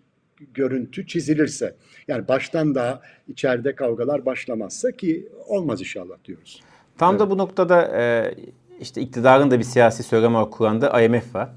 görüntü 0.54 1.08
çizilirse 1.08 1.76
yani 2.08 2.28
baştan 2.28 2.76
daha 2.76 3.02
içeride 3.28 3.76
kavgalar 3.76 4.26
başlamazsa 4.26 4.92
ki 4.92 5.28
olmaz 5.48 5.80
inşallah 5.80 6.16
diyoruz. 6.26 6.62
Tam 6.98 7.12
evet. 7.12 7.20
da 7.20 7.30
bu 7.30 7.38
noktada 7.38 7.98
e, 7.98 8.34
işte 8.82 9.02
iktidarın 9.02 9.52
da 9.52 9.60
bir 9.60 9.64
siyasi 9.64 10.04
söylem 10.04 10.36
olarak 10.36 10.54
kullandığı 10.54 11.02
IMF 11.02 11.36
var. 11.36 11.50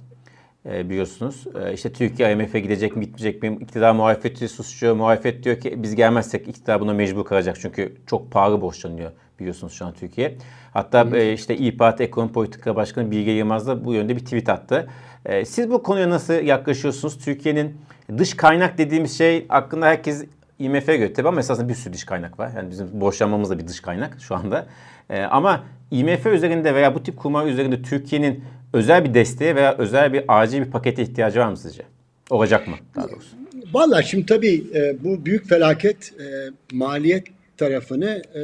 E, 0.67 0.91
biliyorsunuz. 0.91 1.47
E, 1.65 1.73
işte 1.73 1.93
Türkiye 1.93 2.33
IMF'e 2.33 2.61
gidecek 2.61 2.97
mi 2.97 3.07
gitmeyecek 3.07 3.43
mi? 3.43 3.59
İktidar 3.61 3.93
muhalefeti 3.93 4.49
susuyor. 4.49 4.95
Muhalefet 4.95 5.45
diyor 5.45 5.61
ki 5.61 5.83
biz 5.83 5.95
gelmezsek 5.95 6.49
iktidar 6.49 6.81
buna 6.81 6.93
mecbur 6.93 7.25
kalacak. 7.25 7.57
Çünkü 7.61 7.97
çok 8.07 8.31
pahalı 8.31 8.61
borçlanıyor 8.61 9.11
biliyorsunuz 9.41 9.73
şu 9.73 9.87
an 9.87 9.93
Türkiye. 9.93 10.37
Hatta 10.73 11.17
e, 11.17 11.33
işte 11.33 11.57
İYİ 11.57 11.77
Parti 11.77 12.03
Ekonomi 12.03 12.33
Politika 12.33 12.77
Başkanı 12.77 13.11
Bilge 13.11 13.31
Yılmaz 13.31 13.67
da 13.67 13.85
bu 13.85 13.95
yönde 13.95 14.17
bir 14.17 14.25
tweet 14.25 14.49
attı. 14.49 14.89
E, 15.27 15.45
siz 15.45 15.71
bu 15.71 15.83
konuya 15.83 16.11
nasıl 16.11 16.35
yaklaşıyorsunuz? 16.35 17.19
Türkiye'nin 17.19 17.77
dış 18.19 18.35
kaynak 18.35 18.79
dediğimiz 18.79 19.19
şey 19.19 19.49
hakkında 19.49 19.87
herkes 19.87 20.25
IMF'ye 20.59 20.97
göre 20.97 21.13
tabii 21.13 21.29
ama 21.29 21.41
esasında 21.41 21.69
bir 21.69 21.75
sürü 21.75 21.93
dış 21.93 22.05
kaynak 22.05 22.39
var. 22.39 22.51
Yani 22.57 22.71
bizim 22.71 23.01
borçlanmamız 23.01 23.51
da 23.51 23.59
bir 23.59 23.69
dış 23.69 23.81
kaynak 23.81 24.17
şu 24.21 24.35
anda. 24.35 24.67
E, 25.11 25.21
ama 25.23 25.65
IMF 25.91 26.27
üzerinde 26.27 26.75
veya 26.75 26.95
bu 26.95 27.03
tip 27.03 27.17
kurumlar 27.17 27.47
üzerinde 27.47 27.83
Türkiye'nin 27.83 28.45
özel 28.73 29.05
bir 29.05 29.15
desteğe 29.15 29.57
veya 29.57 29.77
özel 29.79 30.13
bir 30.13 30.25
acil 30.29 30.61
bir 30.61 30.71
pakete 30.71 31.03
ihtiyacı 31.03 31.41
var 31.41 31.49
mı 31.49 31.57
sizce? 31.57 31.83
Olacak 32.31 32.69
mı 32.69 32.75
daha 32.95 33.11
doğrusu? 33.11 33.37
Valla 33.73 34.03
şimdi 34.03 34.27
tabii 34.27 34.65
e, 34.75 35.05
bu 35.05 35.27
büyük 35.27 35.49
felaket 35.49 36.13
e, 36.21 36.51
maliyet 36.73 37.27
tarafını 37.57 38.23
e, 38.35 38.43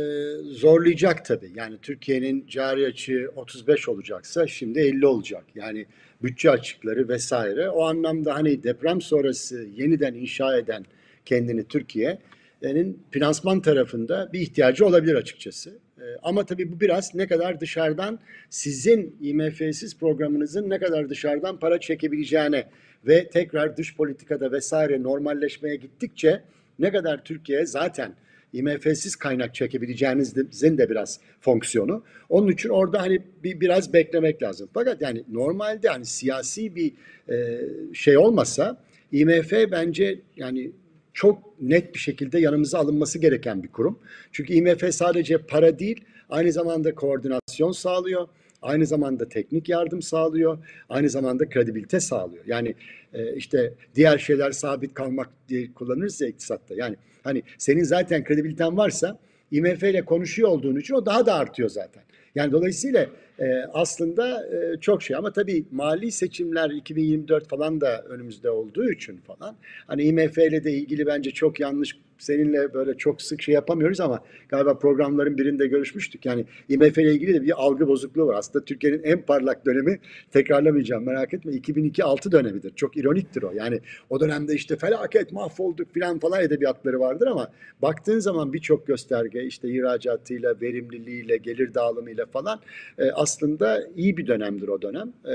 zorlayacak 0.54 1.24
tabii. 1.24 1.52
Yani 1.54 1.76
Türkiye'nin 1.82 2.46
cari 2.48 2.86
açığı 2.86 3.30
35 3.36 3.88
olacaksa 3.88 4.46
şimdi 4.46 4.80
50 4.80 5.06
olacak. 5.06 5.44
Yani 5.54 5.86
bütçe 6.22 6.50
açıkları 6.50 7.08
vesaire. 7.08 7.70
O 7.70 7.84
anlamda 7.84 8.34
hani 8.34 8.62
deprem 8.62 9.00
sonrası 9.00 9.66
yeniden 9.76 10.14
inşa 10.14 10.58
eden 10.58 10.84
kendini 11.24 11.64
Türkiye'nin 11.64 13.02
finansman 13.10 13.60
tarafında 13.60 14.32
bir 14.32 14.40
ihtiyacı 14.40 14.86
olabilir 14.86 15.14
açıkçası. 15.14 15.78
E, 15.98 16.04
ama 16.22 16.46
tabii 16.46 16.72
bu 16.72 16.80
biraz 16.80 17.14
ne 17.14 17.26
kadar 17.26 17.60
dışarıdan 17.60 18.18
sizin 18.50 19.16
IMF'siz 19.20 19.98
programınızın 19.98 20.70
ne 20.70 20.78
kadar 20.78 21.08
dışarıdan 21.08 21.58
para 21.58 21.80
çekebileceğine 21.80 22.68
ve 23.06 23.28
tekrar 23.28 23.76
dış 23.76 23.96
politikada 23.96 24.52
vesaire 24.52 25.02
normalleşmeye 25.02 25.76
gittikçe 25.76 26.42
ne 26.78 26.92
kadar 26.92 27.24
Türkiye 27.24 27.66
zaten 27.66 28.14
IMF'siz 28.52 29.16
kaynak 29.16 29.54
çekebileceğinizin 29.54 30.78
de 30.78 30.90
biraz 30.90 31.20
fonksiyonu. 31.40 32.04
Onun 32.28 32.52
için 32.52 32.68
orada 32.68 33.02
hani 33.02 33.22
bir, 33.44 33.60
biraz 33.60 33.92
beklemek 33.92 34.42
lazım. 34.42 34.68
Fakat 34.74 35.02
yani 35.02 35.24
normalde 35.32 35.88
hani 35.88 36.04
siyasi 36.04 36.76
bir 36.76 36.92
e, 37.28 37.60
şey 37.94 38.18
olmasa 38.18 38.82
IMF 39.12 39.52
bence 39.52 40.20
yani 40.36 40.70
çok 41.14 41.62
net 41.62 41.94
bir 41.94 41.98
şekilde 41.98 42.38
yanımıza 42.38 42.78
alınması 42.78 43.18
gereken 43.18 43.62
bir 43.62 43.68
kurum. 43.68 43.98
Çünkü 44.32 44.52
IMF 44.52 44.94
sadece 44.94 45.38
para 45.38 45.78
değil, 45.78 46.04
aynı 46.30 46.52
zamanda 46.52 46.94
koordinasyon 46.94 47.72
sağlıyor 47.72 48.28
Aynı 48.62 48.86
zamanda 48.86 49.28
teknik 49.28 49.68
yardım 49.68 50.02
sağlıyor. 50.02 50.58
Aynı 50.88 51.10
zamanda 51.10 51.48
kredibilite 51.48 52.00
sağlıyor. 52.00 52.44
Yani 52.46 52.74
e, 53.14 53.34
işte 53.34 53.72
diğer 53.94 54.18
şeyler 54.18 54.52
sabit 54.52 54.94
kalmak 54.94 55.30
diye 55.48 55.72
kullanırız 55.72 56.20
ya 56.20 56.28
iktisatta. 56.28 56.74
Yani 56.74 56.96
hani 57.24 57.42
senin 57.58 57.82
zaten 57.82 58.24
kredibiliten 58.24 58.76
varsa 58.76 59.18
IMF 59.50 59.82
ile 59.82 60.04
konuşuyor 60.04 60.48
olduğun 60.48 60.76
için 60.76 60.94
o 60.94 61.06
daha 61.06 61.26
da 61.26 61.34
artıyor 61.34 61.68
zaten. 61.68 62.02
Yani 62.34 62.52
dolayısıyla 62.52 63.06
e, 63.38 63.64
aslında 63.72 64.46
e, 64.46 64.80
çok 64.80 65.02
şey 65.02 65.16
ama 65.16 65.32
tabii 65.32 65.64
mali 65.70 66.12
seçimler 66.12 66.70
2024 66.70 67.48
falan 67.48 67.80
da 67.80 68.02
önümüzde 68.02 68.50
olduğu 68.50 68.90
için 68.90 69.16
falan 69.16 69.56
hani 69.86 70.02
IMF 70.02 70.38
ile 70.38 70.64
de 70.64 70.72
ilgili 70.72 71.06
bence 71.06 71.30
çok 71.30 71.60
yanlış 71.60 71.96
seninle 72.18 72.74
böyle 72.74 72.94
çok 72.94 73.22
sık 73.22 73.42
şey 73.42 73.54
yapamıyoruz 73.54 74.00
ama 74.00 74.20
galiba 74.48 74.78
programların 74.78 75.38
birinde 75.38 75.66
görüşmüştük. 75.66 76.26
Yani 76.26 76.44
IMF 76.68 76.98
ile 76.98 77.12
ilgili 77.12 77.34
de 77.34 77.42
bir 77.42 77.62
algı 77.62 77.88
bozukluğu 77.88 78.26
var. 78.26 78.34
Aslında 78.34 78.64
Türkiye'nin 78.64 79.02
en 79.02 79.22
parlak 79.22 79.66
dönemi 79.66 79.98
tekrarlamayacağım 80.30 81.06
merak 81.06 81.34
etme 81.34 81.52
2002-6 81.52 82.32
dönemidir. 82.32 82.72
Çok 82.74 82.96
ironiktir 82.96 83.42
o. 83.42 83.52
Yani 83.54 83.80
o 84.10 84.20
dönemde 84.20 84.54
işte 84.54 84.76
felaket 84.76 85.32
mahvolduk 85.32 85.94
falan 85.94 86.18
falan 86.18 86.42
edebiyatları 86.42 87.00
vardır 87.00 87.26
ama 87.26 87.50
baktığın 87.82 88.18
zaman 88.18 88.52
birçok 88.52 88.86
gösterge 88.86 89.42
işte 89.42 89.68
ihracatıyla, 89.68 90.60
verimliliğiyle, 90.60 91.36
gelir 91.36 91.74
dağılımıyla 91.74 92.26
falan 92.26 92.60
e, 92.98 93.10
aslında 93.10 93.88
iyi 93.96 94.16
bir 94.16 94.26
dönemdir 94.26 94.68
o 94.68 94.82
dönem. 94.82 95.12
E, 95.24 95.34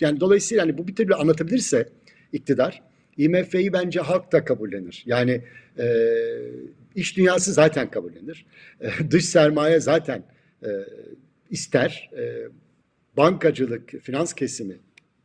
yani 0.00 0.20
dolayısıyla 0.20 0.62
hani 0.62 0.78
bu 0.78 0.88
bir 0.88 0.94
türlü 0.94 1.14
anlatabilirse 1.14 1.88
iktidar 2.32 2.82
IMF'yi 3.18 3.72
bence 3.72 4.00
halk 4.00 4.32
da 4.32 4.44
kabullenir. 4.44 5.02
Yani 5.06 5.42
e, 5.78 5.86
iş 6.94 7.16
dünyası 7.16 7.52
zaten 7.52 7.90
kabullenir. 7.90 8.46
E, 8.80 8.90
dış 9.10 9.24
sermaye 9.24 9.80
zaten 9.80 10.22
e, 10.62 10.68
ister. 11.50 12.10
E, 12.18 12.48
bankacılık, 13.16 14.02
finans 14.02 14.32
kesimi 14.32 14.76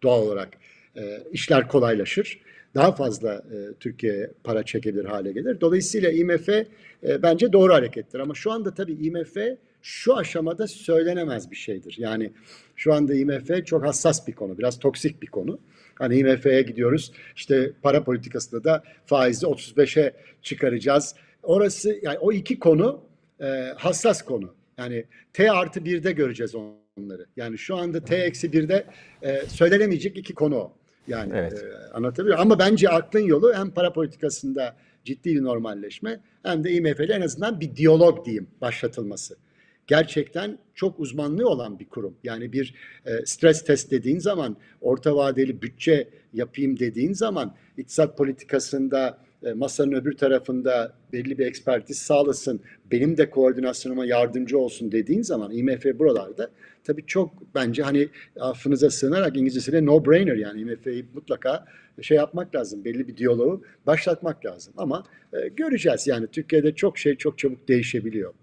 doğal 0.04 0.22
olarak 0.22 0.50
e, 0.98 1.24
işler 1.32 1.68
kolaylaşır. 1.68 2.40
Daha 2.76 2.92
fazla 2.92 3.34
e, 3.34 3.74
Türkiye 3.80 4.32
para 4.44 4.64
çekebilir 4.64 5.06
hale 5.06 5.32
gelir. 5.32 5.62
Dolayısıyla 5.62 6.12
IMF 6.12 6.50
e, 6.50 6.66
bence 7.04 7.54
doğru 7.54 7.74
harekettir. 7.74 8.20
Ama 8.20 8.34
şu 8.34 8.52
anda 8.52 8.74
tabii 8.74 8.94
IMF 8.94 9.38
şu 9.82 10.18
aşamada 10.18 10.68
söylenemez 10.68 11.52
bir 11.52 11.56
şeydir. 11.56 11.96
Yani 11.98 12.32
şu 12.76 12.94
anda 12.94 13.16
IMF 13.16 13.66
çok 13.66 13.86
hassas 13.86 14.28
bir 14.28 14.34
konu, 14.34 14.58
biraz 14.58 14.80
toksik 14.80 15.22
bir 15.22 15.28
konu. 15.28 15.60
Hani 15.96 16.18
IMF'ye 16.18 16.62
gidiyoruz. 16.62 17.12
İşte 17.36 17.72
para 17.82 18.04
politikasında 18.04 18.64
da 18.64 18.84
faizi 19.06 19.46
35'e 19.46 20.14
çıkaracağız. 20.42 21.16
Orası 21.44 22.00
yani 22.02 22.18
o 22.18 22.32
iki 22.32 22.60
konu 22.60 23.02
e, 23.42 23.46
hassas 23.78 24.22
konu. 24.22 24.54
Yani 24.78 25.06
T 25.34 25.52
artı 25.52 25.80
1'de 25.80 26.12
göreceğiz 26.12 26.56
onları. 26.56 27.26
Yani 27.36 27.58
şu 27.58 27.76
anda 27.76 28.06
T 28.06 28.16
eksi 28.16 28.50
1'de 28.50 28.86
e, 29.22 29.42
söylenemeyecek 29.48 30.18
iki 30.18 30.34
konu 30.34 30.56
o. 30.56 30.74
Yani 31.08 31.32
evet. 31.36 31.54
e, 31.54 31.94
anlatabiliyor. 31.94 32.40
Ama 32.40 32.60
bence 32.60 32.90
aklın 32.90 33.20
yolu 33.20 33.54
hem 33.54 33.72
para 33.72 33.94
politikasında 33.94 34.76
ciddi 35.06 35.36
bir 35.36 35.44
normalleşme 35.44 36.20
hem 36.44 36.64
de 36.64 36.72
IMF 36.72 37.00
ile 37.00 37.14
en 37.14 37.22
azından 37.22 37.60
bir 37.60 37.76
diyalog 37.76 38.26
diyeyim 38.26 38.48
başlatılması 38.62 39.36
gerçekten 39.88 40.58
çok 40.76 41.00
uzmanlığı 41.00 41.50
olan 41.50 41.80
bir 41.80 41.86
kurum. 41.86 42.16
Yani 42.24 42.54
bir 42.54 42.76
e, 43.06 43.26
stres 43.26 43.64
test 43.64 43.92
dediğin 43.92 44.20
zaman, 44.20 44.58
orta 44.82 45.16
vadeli 45.16 45.62
bütçe 45.62 46.10
yapayım 46.34 46.80
dediğin 46.80 47.14
zaman 47.14 47.56
iktisat 47.78 48.18
politikasında 48.18 49.18
e, 49.44 49.54
masanın 49.54 49.92
öbür 49.92 50.18
tarafında 50.18 50.94
belli 51.14 51.38
bir 51.38 51.46
ekspertiz 51.46 51.98
sağlasın, 51.98 52.62
benim 52.92 53.18
de 53.18 53.30
koordinasyonuma 53.30 54.06
yardımcı 54.06 54.58
olsun 54.60 54.92
dediğin 54.92 55.22
zaman 55.22 55.52
IMF 55.52 55.86
buralarda 56.00 56.50
tabii 56.84 57.06
çok 57.06 57.56
bence 57.56 57.84
hani 57.84 58.10
affınıza 58.40 58.90
sığınarak 58.90 59.38
İngilizcesiyle 59.38 59.86
no 59.86 60.06
brainer 60.06 60.36
yani 60.36 60.62
IMF'yi 60.62 61.06
mutlaka 61.14 61.66
şey 62.02 62.18
yapmak 62.18 62.56
lazım. 62.56 62.86
Belli 62.86 63.08
bir 63.08 63.18
diyaloğu 63.18 63.64
başlatmak 63.86 64.46
lazım. 64.46 64.74
Ama 64.78 65.04
e, 65.34 65.48
göreceğiz 65.48 66.08
yani 66.08 66.28
Türkiye'de 66.28 66.76
çok 66.76 66.98
şey 66.98 67.16
çok 67.16 67.38
çabuk 67.38 67.68
değişebiliyor. 67.68 68.34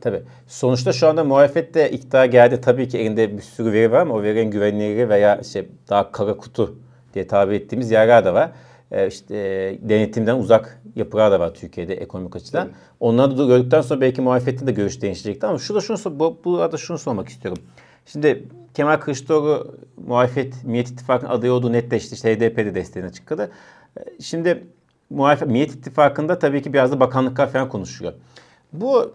Tabii. 0.00 0.22
Sonuçta 0.46 0.92
şu 0.92 1.08
anda 1.08 1.24
muhalefet 1.24 1.74
de 1.74 1.90
iktidara 1.90 2.26
geldi. 2.26 2.60
Tabii 2.60 2.88
ki 2.88 2.98
elinde 2.98 3.36
bir 3.36 3.42
sürü 3.42 3.72
veri 3.72 3.92
var 3.92 4.00
ama 4.00 4.14
o 4.14 4.22
verinin 4.22 4.50
güvenilir 4.50 5.08
veya 5.08 5.36
işte 5.36 5.66
daha 5.88 6.12
kara 6.12 6.36
kutu 6.36 6.78
diye 7.14 7.26
tabir 7.26 7.52
ettiğimiz 7.52 7.90
yerler 7.90 8.24
de 8.24 8.34
var. 8.34 8.50
Ee, 8.90 9.06
işte 9.06 9.36
e, 9.36 9.88
denetimden 9.88 10.36
uzak 10.36 10.82
yapılar 10.96 11.32
da 11.32 11.40
var 11.40 11.54
Türkiye'de 11.54 11.94
ekonomik 11.94 12.36
açıdan. 12.36 12.66
Evet. 12.66 12.76
Onları 13.00 13.38
da 13.38 13.44
gördükten 13.44 13.80
sonra 13.80 14.00
belki 14.00 14.20
muhalefette 14.20 14.66
de 14.66 14.72
görüş 14.72 15.02
değişecekti 15.02 15.46
ama 15.46 15.58
şurada 15.58 15.80
şunu 15.80 16.18
bu, 16.20 16.38
bu 16.44 16.58
arada 16.58 16.76
şunu 16.76 16.98
sormak 16.98 17.28
istiyorum. 17.28 17.62
Şimdi 18.06 18.44
Kemal 18.74 18.96
Kılıçdaroğlu 18.96 19.74
muhalefet 20.06 20.64
Millet 20.64 20.88
İttifakı'nın 20.88 21.30
adayı 21.30 21.52
olduğu 21.52 21.72
netleşti. 21.72 22.14
İşte 22.14 22.36
HDP'de 22.36 22.74
desteğine 22.74 23.12
çıktı. 23.12 23.50
Ee, 23.98 24.02
şimdi 24.20 24.66
muhalefet 25.10 25.48
Millet 25.48 25.70
İttifakı'nda 25.70 26.38
tabii 26.38 26.62
ki 26.62 26.72
biraz 26.72 26.92
da 26.92 27.00
bakanlıklar 27.00 27.52
falan 27.52 27.68
konuşuyor. 27.68 28.12
Bu 28.80 29.12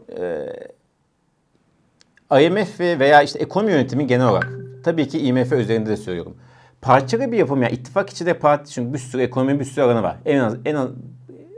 e, 2.32 2.46
IMF 2.46 2.80
veya 2.80 3.22
işte 3.22 3.40
ekonomi 3.40 3.72
yönetimi 3.72 4.08
genel 4.08 4.28
olarak 4.28 4.50
tabii 4.84 5.08
ki 5.08 5.20
IMF 5.20 5.52
üzerinde 5.52 5.90
de 5.90 5.98
söylüyorum. 5.98 6.38
Parçalı 6.82 7.32
bir 7.32 7.38
yapım 7.38 7.62
yani 7.62 7.74
ittifak 7.74 8.10
içinde 8.10 8.34
parti 8.34 8.72
çünkü 8.72 8.94
bir 8.94 9.00
sürü 9.00 9.22
ekonomi 9.22 9.60
bir 9.60 9.66
sürü 9.66 9.86
alanı 9.86 10.04
var. 10.04 10.18
En 10.26 10.40
az 10.40 10.56
en 10.66 10.76
az 10.76 10.90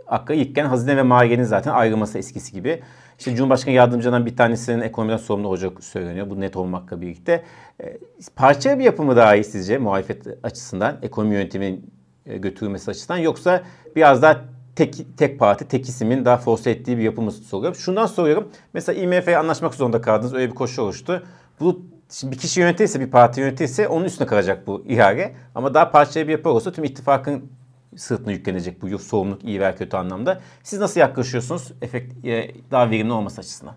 akla 0.07 0.33
ilkken 0.33 0.65
hazine 0.65 0.97
ve 0.97 1.03
maliyenin 1.03 1.43
zaten 1.43 1.71
ayrılması 1.71 2.17
eskisi 2.17 2.53
gibi. 2.53 2.81
İşte 3.19 3.35
Cumhurbaşkanı 3.35 3.73
yardımcılarından 3.73 4.25
bir 4.25 4.37
tanesinin 4.37 4.81
ekonomiden 4.81 5.17
sorumlu 5.17 5.49
hoca 5.49 5.71
söyleniyor. 5.79 6.29
Bu 6.29 6.41
net 6.41 6.55
olmakla 6.55 7.01
birlikte. 7.01 7.43
E, 7.83 7.97
parçalı 8.35 8.79
bir 8.79 8.83
yapımı 8.83 9.15
daha 9.15 9.35
iyi 9.35 9.43
sizce 9.43 9.77
muhalefet 9.77 10.27
açısından, 10.43 10.97
ekonomi 11.01 11.33
yönetiminin 11.33 11.91
e, 12.25 12.37
götürülmesi 12.37 12.91
açısından 12.91 13.17
yoksa 13.17 13.63
biraz 13.95 14.21
daha 14.21 14.41
tek, 14.75 15.17
tek 15.17 15.39
parti, 15.39 15.67
tek 15.67 15.89
isimin 15.89 16.25
daha 16.25 16.37
force 16.37 16.69
ettiği 16.69 16.97
bir 16.97 17.03
yapımı 17.03 17.31
soruyorum. 17.31 17.79
Şundan 17.79 18.05
soruyorum. 18.05 18.49
Mesela 18.73 19.01
IMF'ye 19.01 19.37
anlaşmak 19.37 19.73
zorunda 19.73 20.01
kaldınız. 20.01 20.33
Öyle 20.33 20.49
bir 20.51 20.55
koşu 20.55 20.81
oluştu. 20.81 21.23
Bu 21.59 21.81
Şimdi 22.13 22.35
bir 22.35 22.39
kişi 22.39 22.59
yönetirse, 22.59 22.99
bir 22.99 23.11
parti 23.11 23.41
yönetirse 23.41 23.87
onun 23.87 24.05
üstüne 24.05 24.27
kalacak 24.27 24.67
bu 24.67 24.83
ihale. 24.87 25.35
Ama 25.55 25.73
daha 25.73 25.91
parçalı 25.91 26.27
bir 26.27 26.31
yapı 26.31 26.49
olsa 26.49 26.71
tüm 26.71 26.83
ittifakın 26.83 27.51
sırtına 27.95 28.31
yüklenecek 28.31 28.81
bu 28.81 28.99
sorumluluk 28.99 29.43
iyi 29.43 29.59
veya 29.59 29.75
kötü 29.75 29.97
anlamda. 29.97 30.41
Siz 30.63 30.79
nasıl 30.79 30.99
yaklaşıyorsunuz 30.99 31.71
efekt, 31.81 32.25
e, 32.25 32.51
daha 32.71 32.89
verimli 32.89 33.13
olması 33.13 33.41
açısından? 33.41 33.75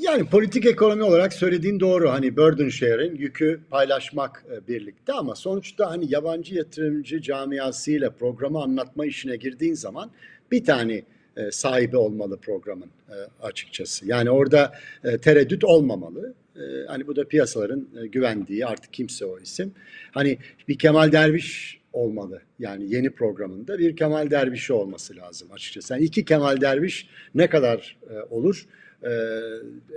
Yani 0.00 0.24
politik 0.24 0.66
ekonomi 0.66 1.02
olarak 1.02 1.32
söylediğin 1.32 1.80
doğru. 1.80 2.10
Hani 2.10 2.36
burden 2.36 2.68
sharing, 2.68 3.20
yükü 3.20 3.60
paylaşmak 3.70 4.44
e, 4.52 4.68
birlikte 4.68 5.12
ama 5.12 5.34
sonuçta 5.34 5.90
hani 5.90 6.12
yabancı 6.12 6.54
yatırımcı 6.54 7.20
camiasıyla 7.20 8.10
programı 8.10 8.62
anlatma 8.62 9.06
işine 9.06 9.36
girdiğin 9.36 9.74
zaman 9.74 10.10
bir 10.52 10.64
tane 10.64 11.02
e, 11.36 11.50
sahibi 11.50 11.96
olmalı 11.96 12.36
programın 12.36 12.90
e, 13.08 13.16
açıkçası. 13.42 14.06
Yani 14.06 14.30
orada 14.30 14.72
tereddüt 15.22 15.64
olmamalı. 15.64 16.34
Hani 16.86 17.06
bu 17.06 17.16
da 17.16 17.28
piyasaların 17.28 17.88
güvendiği 18.12 18.66
artık 18.66 18.92
kimse 18.92 19.24
o 19.24 19.38
isim. 19.38 19.72
Hani 20.10 20.38
bir 20.68 20.78
Kemal 20.78 21.12
Derviş 21.12 21.80
olmalı. 21.92 22.42
Yani 22.58 22.94
yeni 22.94 23.10
programında 23.10 23.78
bir 23.78 23.96
Kemal 23.96 24.30
Derviş'i 24.30 24.72
olması 24.72 25.16
lazım 25.16 25.48
açıkçası. 25.52 25.94
Yani 25.94 26.04
iki 26.04 26.24
Kemal 26.24 26.60
Derviş 26.60 27.08
ne 27.34 27.50
kadar 27.50 27.98
olur? 28.30 28.66
E, 29.04 29.10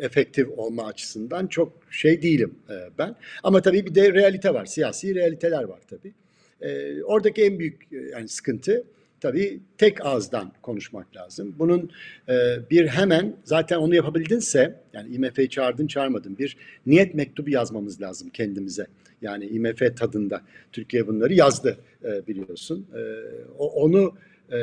efektif 0.02 0.48
olma 0.58 0.86
açısından 0.86 1.48
çok 1.48 1.74
şey 1.92 2.22
değilim 2.22 2.56
e, 2.70 2.74
ben. 2.98 3.16
Ama 3.44 3.62
tabii 3.62 3.86
bir 3.86 3.96
de 3.96 4.14
realite 4.14 4.54
var. 4.54 4.66
Siyasi 4.66 5.16
realiteler 5.16 5.64
var 5.64 5.80
tabii. 5.90 6.14
E, 6.62 7.04
oradaki 7.04 7.44
en 7.44 7.60
büyük 7.60 7.94
e, 7.94 7.98
yani 7.98 8.28
sıkıntı 8.28 8.84
tabii 9.20 9.60
tek 9.78 10.06
ağızdan 10.06 10.52
konuşmak 10.62 11.16
lazım. 11.16 11.56
Bunun 11.60 11.92
e, 12.30 12.58
bir 12.72 12.88
hemen 12.88 13.36
zaten 13.44 13.78
onu 13.78 13.96
yapabildinse 13.96 14.82
yani 14.94 15.16
IMF'yi 15.16 15.50
çağırdın 15.50 15.88
çağırmadın 15.88 16.38
bir 16.38 16.58
niyet 16.86 17.16
mektubu 17.16 17.50
yazmamız 17.50 18.02
lazım 18.02 18.30
kendimize. 18.30 18.88
Yani 19.22 19.46
IMF 19.46 19.98
tadında 19.98 20.42
Türkiye 20.72 21.08
bunları 21.08 21.34
yazdı 21.34 21.78
e, 22.04 22.28
biliyorsun. 22.28 22.88
E, 22.96 23.02
onu 23.58 24.16
e, 24.52 24.58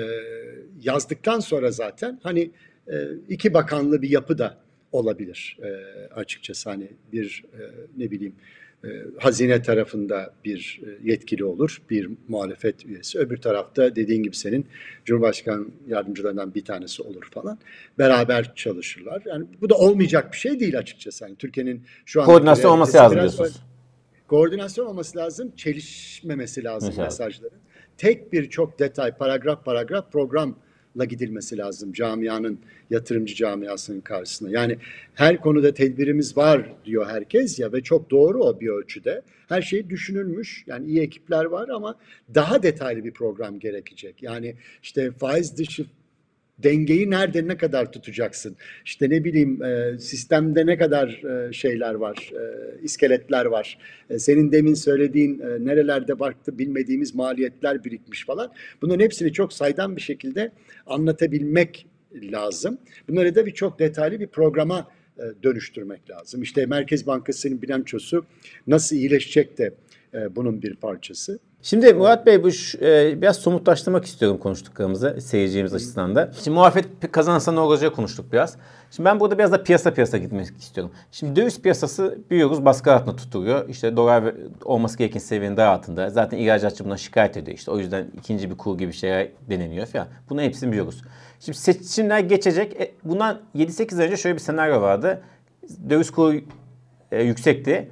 yazdıktan 0.82 1.40
sonra 1.40 1.70
zaten 1.70 2.20
hani 2.22 2.50
iki 3.28 3.54
bakanlı 3.54 4.02
bir 4.02 4.10
yapı 4.10 4.38
da 4.38 4.62
olabilir 4.92 5.58
e, 5.62 5.68
açıkçası 6.14 6.70
hani 6.70 6.88
bir 7.12 7.44
e, 7.52 7.60
ne 7.96 8.10
bileyim 8.10 8.34
e, 8.84 8.88
hazine 9.18 9.62
tarafında 9.62 10.34
bir 10.44 10.80
yetkili 11.02 11.44
olur, 11.44 11.82
bir 11.90 12.10
muhalefet 12.28 12.86
üyesi. 12.86 13.18
Öbür 13.18 13.36
tarafta 13.36 13.96
dediğin 13.96 14.22
gibi 14.22 14.36
senin 14.36 14.66
Cumhurbaşkanı 15.04 15.66
yardımcılarından 15.88 16.54
bir 16.54 16.64
tanesi 16.64 17.02
olur 17.02 17.28
falan. 17.30 17.58
Beraber 17.98 18.54
çalışırlar. 18.54 19.22
Yani 19.26 19.44
bu 19.60 19.70
da 19.70 19.74
olmayacak 19.74 20.32
bir 20.32 20.38
şey 20.38 20.60
değil 20.60 20.78
açıkçası. 20.78 21.24
Yani 21.24 21.36
Türkiye'nin 21.36 21.82
şu 22.06 22.22
an 22.22 22.26
koordinasyon 22.26 22.70
olması 22.72 22.96
lazım 22.96 23.18
diyorsunuz. 23.18 23.62
Koordinasyon 24.28 24.86
olması 24.86 25.18
lazım, 25.18 25.52
çelişmemesi 25.56 26.64
lazım 26.64 26.88
Mesela. 26.88 27.04
mesajların. 27.04 27.58
Tek 27.98 28.32
bir 28.32 28.50
çok 28.50 28.78
detay, 28.78 29.16
paragraf 29.16 29.64
paragraf 29.64 30.12
program 30.12 30.56
la 30.98 31.04
gidilmesi 31.04 31.58
lazım 31.58 31.92
camianın, 31.92 32.58
yatırımcı 32.90 33.34
camiasının 33.34 34.00
karşısına. 34.00 34.50
Yani 34.50 34.76
her 35.14 35.40
konuda 35.40 35.74
tedbirimiz 35.74 36.36
var 36.36 36.72
diyor 36.84 37.06
herkes 37.06 37.58
ya 37.58 37.72
ve 37.72 37.82
çok 37.82 38.10
doğru 38.10 38.44
o 38.44 38.60
bir 38.60 38.68
ölçüde. 38.68 39.22
Her 39.48 39.62
şey 39.62 39.90
düşünülmüş. 39.90 40.64
Yani 40.66 40.86
iyi 40.86 41.00
ekipler 41.00 41.44
var 41.44 41.68
ama 41.68 41.98
daha 42.34 42.62
detaylı 42.62 43.04
bir 43.04 43.12
program 43.12 43.58
gerekecek. 43.58 44.22
Yani 44.22 44.54
işte 44.82 45.10
faiz 45.10 45.56
dışı 45.58 45.86
dengeyi 46.62 47.10
nerede 47.10 47.48
ne 47.48 47.56
kadar 47.56 47.92
tutacaksın? 47.92 48.56
İşte 48.84 49.10
ne 49.10 49.24
bileyim 49.24 49.62
e, 49.62 49.98
sistemde 49.98 50.66
ne 50.66 50.78
kadar 50.78 51.08
e, 51.08 51.52
şeyler 51.52 51.94
var, 51.94 52.32
e, 52.32 52.42
iskeletler 52.82 53.44
var. 53.44 53.78
Senin 54.18 54.52
demin 54.52 54.74
söylediğin 54.74 55.38
nerelerde 55.60 56.18
baktı 56.18 56.58
bilmediğimiz 56.58 57.14
maliyetler 57.14 57.84
birikmiş 57.84 58.26
falan. 58.26 58.52
Bunların 58.82 59.04
hepsini 59.04 59.32
çok 59.32 59.52
saydam 59.52 59.96
bir 59.96 60.00
şekilde 60.00 60.52
anlatabilmek 60.86 61.86
lazım. 62.14 62.78
Bunları 63.08 63.34
da 63.34 63.46
bir 63.46 63.52
çok 63.52 63.78
detaylı 63.78 64.20
bir 64.20 64.26
programa 64.26 64.88
dönüştürmek 65.42 66.10
lazım. 66.10 66.42
İşte 66.42 66.66
Merkez 66.66 67.06
Bankası'nın 67.06 67.62
bilançosu 67.62 68.24
nasıl 68.66 68.96
iyileşecek 68.96 69.58
de 69.58 69.74
bunun 70.36 70.62
bir 70.62 70.74
parçası. 70.74 71.38
Şimdi 71.64 71.94
Murat 71.94 72.26
Bey 72.26 72.44
bu 72.44 72.48
e, 72.82 73.22
biraz 73.22 73.36
somutlaştırmak 73.36 74.04
istiyorum 74.04 74.38
konuştuklarımızı 74.38 75.20
seyircimiz 75.20 75.74
açısından 75.74 76.14
da. 76.14 76.30
Şimdi 76.44 76.54
muhalefet 76.54 77.12
kazanırsa 77.12 77.52
ne 77.52 77.60
olacağı 77.60 77.92
konuştuk 77.92 78.32
biraz. 78.32 78.56
Şimdi 78.90 79.04
ben 79.04 79.20
burada 79.20 79.38
biraz 79.38 79.52
da 79.52 79.62
piyasa 79.62 79.94
piyasa 79.94 80.18
gitmek 80.18 80.46
istiyorum. 80.58 80.92
Şimdi 81.12 81.40
döviz 81.40 81.62
piyasası 81.62 82.18
biliyoruz 82.30 82.64
baskı 82.64 82.92
altında 82.92 83.16
tutuluyor. 83.16 83.68
İşte 83.68 83.96
dolar 83.96 84.34
olması 84.64 84.98
gereken 84.98 85.20
seviyenin 85.20 85.56
daha 85.56 85.72
altında. 85.72 86.10
Zaten 86.10 86.38
ihracatçı 86.38 86.84
bundan 86.84 86.96
şikayet 86.96 87.36
ediyor. 87.36 87.58
İşte 87.58 87.70
o 87.70 87.78
yüzden 87.78 88.06
ikinci 88.18 88.50
bir 88.50 88.56
kur 88.56 88.78
gibi 88.78 88.92
şeyler 88.92 89.28
deneniyor 89.50 89.86
falan. 89.86 90.06
Bunu 90.30 90.40
hepsini 90.40 90.70
biliyoruz. 90.70 91.02
Şimdi 91.40 91.58
seçimler 91.58 92.18
geçecek. 92.20 92.80
E, 92.80 92.92
bundan 93.04 93.40
7-8 93.54 94.00
ay 94.00 94.06
önce 94.06 94.16
şöyle 94.16 94.34
bir 94.34 94.40
senaryo 94.40 94.80
vardı. 94.80 95.22
Döviz 95.90 96.10
kuru 96.10 96.40
e, 97.12 97.22
yüksekti 97.22 97.90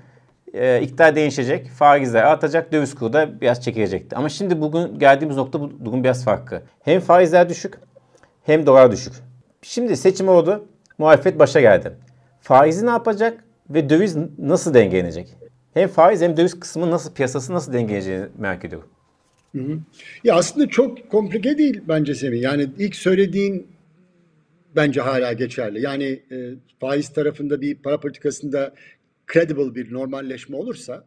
e, 0.55 0.83
iktidar 0.83 1.17
değişecek, 1.17 1.69
faizler 1.71 2.23
artacak, 2.23 2.73
döviz 2.73 2.95
kuru 2.95 3.13
da 3.13 3.41
biraz 3.41 3.65
çekilecekti. 3.65 4.17
Ama 4.17 4.29
şimdi 4.29 4.61
bugün 4.61 4.99
geldiğimiz 4.99 5.37
nokta 5.37 5.61
bu 5.61 5.85
durum 5.85 6.05
biraz 6.05 6.25
farklı. 6.25 6.63
Hem 6.85 7.01
faizler 7.01 7.49
düşük 7.49 7.75
hem 8.43 8.67
dolar 8.67 8.93
düşük. 8.93 9.13
Şimdi 9.63 9.97
seçim 9.97 10.29
oldu, 10.29 10.65
muhalefet 10.99 11.39
başa 11.39 11.61
geldi. 11.61 11.93
Faizi 12.41 12.87
ne 12.87 12.91
yapacak 12.91 13.45
ve 13.71 13.91
döviz 13.91 14.17
nasıl 14.39 14.75
dengelenecek? 14.75 15.29
Hem 15.75 15.89
faiz 15.89 16.21
hem 16.21 16.37
döviz 16.37 16.61
kısmı 16.61 16.91
nasıl, 16.91 17.15
piyasası 17.15 17.53
nasıl 17.53 17.73
dengeleyeceğini 17.73 18.27
merak 18.39 18.65
ediyorum. 18.65 18.89
Hı 19.57 19.63
hı. 19.63 19.79
Ya 20.25 20.35
aslında 20.35 20.69
çok 20.69 21.11
komplike 21.11 21.59
değil 21.59 21.81
bence 21.89 22.15
Semih. 22.15 22.43
Yani 22.43 22.67
ilk 22.79 22.97
söylediğin 22.97 23.67
bence 24.77 25.01
hala 25.01 25.33
geçerli. 25.33 25.83
Yani 25.83 26.05
e, 26.05 26.37
faiz 26.81 27.09
tarafında 27.09 27.61
bir 27.61 27.75
para 27.75 28.01
politikasında 28.01 28.73
credible 29.33 29.75
bir 29.75 29.93
normalleşme 29.93 30.57
olursa 30.57 31.05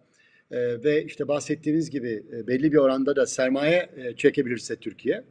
e, 0.52 0.84
ve 0.84 1.04
işte 1.06 1.28
bahsettiğimiz 1.28 1.90
gibi 1.90 2.24
e, 2.34 2.48
belli 2.48 2.72
bir 2.72 2.78
oranda 2.78 3.16
da 3.16 3.26
sermaye 3.26 3.90
e, 3.98 4.16
çekebilirse 4.16 4.76
Türkiye 4.76 5.24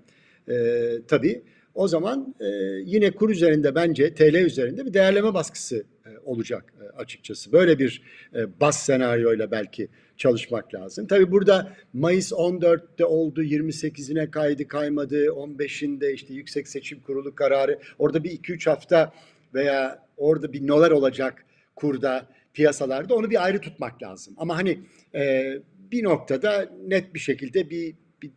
e, 0.48 0.88
tabii 1.08 1.42
o 1.74 1.88
zaman 1.88 2.34
e, 2.40 2.46
yine 2.84 3.10
kur 3.10 3.30
üzerinde 3.30 3.74
bence 3.74 4.14
TL 4.14 4.34
üzerinde 4.34 4.86
bir 4.86 4.94
değerleme 4.94 5.34
baskısı 5.34 5.84
e, 6.06 6.10
olacak 6.24 6.74
e, 6.80 6.84
açıkçası. 6.96 7.52
Böyle 7.52 7.78
bir 7.78 8.02
e, 8.34 8.60
bas 8.60 8.82
senaryoyla 8.82 9.50
belki 9.50 9.88
çalışmak 10.16 10.74
lazım. 10.74 11.06
Tabii 11.06 11.30
burada 11.30 11.72
Mayıs 11.92 12.32
14'te 12.32 13.04
oldu, 13.04 13.42
28'ine 13.42 14.30
kaydı 14.30 14.68
kaymadı, 14.68 15.26
15'inde 15.26 16.12
işte 16.12 16.34
Yüksek 16.34 16.68
Seçim 16.68 17.00
Kurulu 17.00 17.34
kararı. 17.34 17.78
Orada 17.98 18.24
bir 18.24 18.30
2-3 18.30 18.70
hafta 18.70 19.12
veya 19.54 20.06
orada 20.16 20.52
bir 20.52 20.66
nolar 20.66 20.90
olacak 20.90 21.44
kurda 21.76 22.26
piyasalarda 22.54 23.14
onu 23.14 23.30
bir 23.30 23.44
ayrı 23.44 23.60
tutmak 23.60 24.02
lazım. 24.02 24.34
Ama 24.36 24.56
hani 24.56 24.80
e, 25.14 25.52
bir 25.92 26.04
noktada 26.04 26.70
net 26.86 27.14
bir 27.14 27.18
şekilde 27.18 27.70
bir, 27.70 27.94
bir 28.22 28.30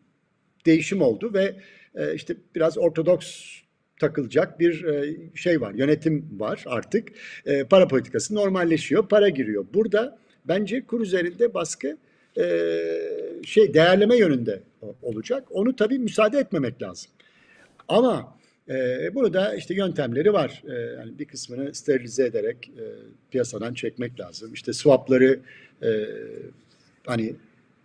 değişim 0.65 1.01
oldu 1.01 1.33
ve 1.33 1.55
e, 1.95 2.13
işte 2.15 2.35
biraz 2.55 2.77
ortodoks 2.77 3.55
takılacak 3.99 4.59
bir 4.59 4.83
e, 4.83 5.17
şey 5.35 5.61
var, 5.61 5.73
yönetim 5.73 6.39
var 6.39 6.63
artık. 6.65 7.09
E, 7.45 7.63
para 7.63 7.87
politikası 7.87 8.35
normalleşiyor, 8.35 9.07
para 9.07 9.29
giriyor. 9.29 9.65
Burada 9.73 10.17
bence 10.45 10.85
kur 10.85 11.01
üzerinde 11.01 11.53
baskı 11.53 11.97
e, 12.37 12.45
şey 13.45 13.73
değerleme 13.73 14.17
yönünde 14.17 14.63
olacak. 15.01 15.43
Onu 15.49 15.75
tabii 15.75 15.99
müsaade 15.99 16.37
etmemek 16.37 16.81
lazım. 16.81 17.11
Ama 17.87 18.37
e, 18.69 19.15
burada 19.15 19.55
işte 19.55 19.73
yöntemleri 19.73 20.33
var. 20.33 20.63
E, 20.67 20.73
yani 20.73 21.19
bir 21.19 21.25
kısmını 21.25 21.75
sterilize 21.75 22.25
ederek 22.25 22.71
e, 22.77 22.83
piyasadan 23.31 23.73
çekmek 23.73 24.19
lazım. 24.19 24.53
İşte 24.53 24.73
swapları 24.73 25.39
e, 25.83 25.89
hani 27.05 27.35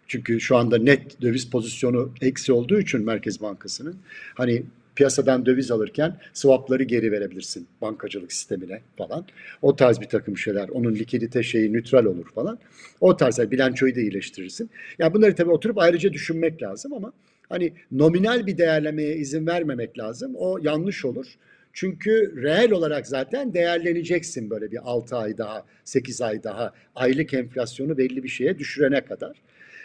çünkü 0.06 0.40
şu 0.40 0.56
anda 0.56 0.78
net 0.78 1.22
döviz 1.22 1.50
pozisyonu 1.50 2.12
eksi 2.20 2.52
olduğu 2.52 2.80
için 2.80 3.04
Merkez 3.04 3.40
Bankası'nın 3.42 3.96
hani 4.34 4.62
piyasadan 4.94 5.46
döviz 5.46 5.70
alırken 5.70 6.16
swapları 6.32 6.82
geri 6.82 7.12
verebilirsin 7.12 7.66
bankacılık 7.80 8.32
sistemine 8.32 8.80
falan. 8.96 9.24
O 9.62 9.76
tarz 9.76 10.00
bir 10.00 10.08
takım 10.08 10.38
şeyler. 10.38 10.68
Onun 10.68 10.94
likidite 10.94 11.42
şeyi 11.42 11.72
nütral 11.72 12.04
olur 12.04 12.30
falan. 12.34 12.58
O 13.00 13.16
tarz 13.16 13.38
yani 13.38 13.50
bilançoyu 13.50 13.94
da 13.96 14.00
iyileştirirsin. 14.00 14.64
Ya 14.64 14.70
yani 14.98 15.14
bunları 15.14 15.34
tabii 15.34 15.50
oturup 15.50 15.78
ayrıca 15.78 16.12
düşünmek 16.12 16.62
lazım 16.62 16.92
ama 16.92 17.12
hani 17.50 17.72
nominal 17.92 18.46
bir 18.46 18.58
değerlemeye 18.58 19.16
izin 19.16 19.46
vermemek 19.46 19.98
lazım. 19.98 20.32
O 20.34 20.58
yanlış 20.62 21.04
olur. 21.04 21.26
Çünkü 21.72 22.42
reel 22.42 22.70
olarak 22.70 23.06
zaten 23.06 23.54
değerleneceksin 23.54 24.50
böyle 24.50 24.70
bir 24.70 24.78
6 24.82 25.16
ay 25.16 25.38
daha, 25.38 25.64
8 25.84 26.20
ay 26.22 26.42
daha 26.42 26.74
aylık 26.94 27.34
enflasyonu 27.34 27.98
belli 27.98 28.22
bir 28.22 28.28
şeye 28.28 28.58
düşürene 28.58 29.00
kadar. 29.04 29.42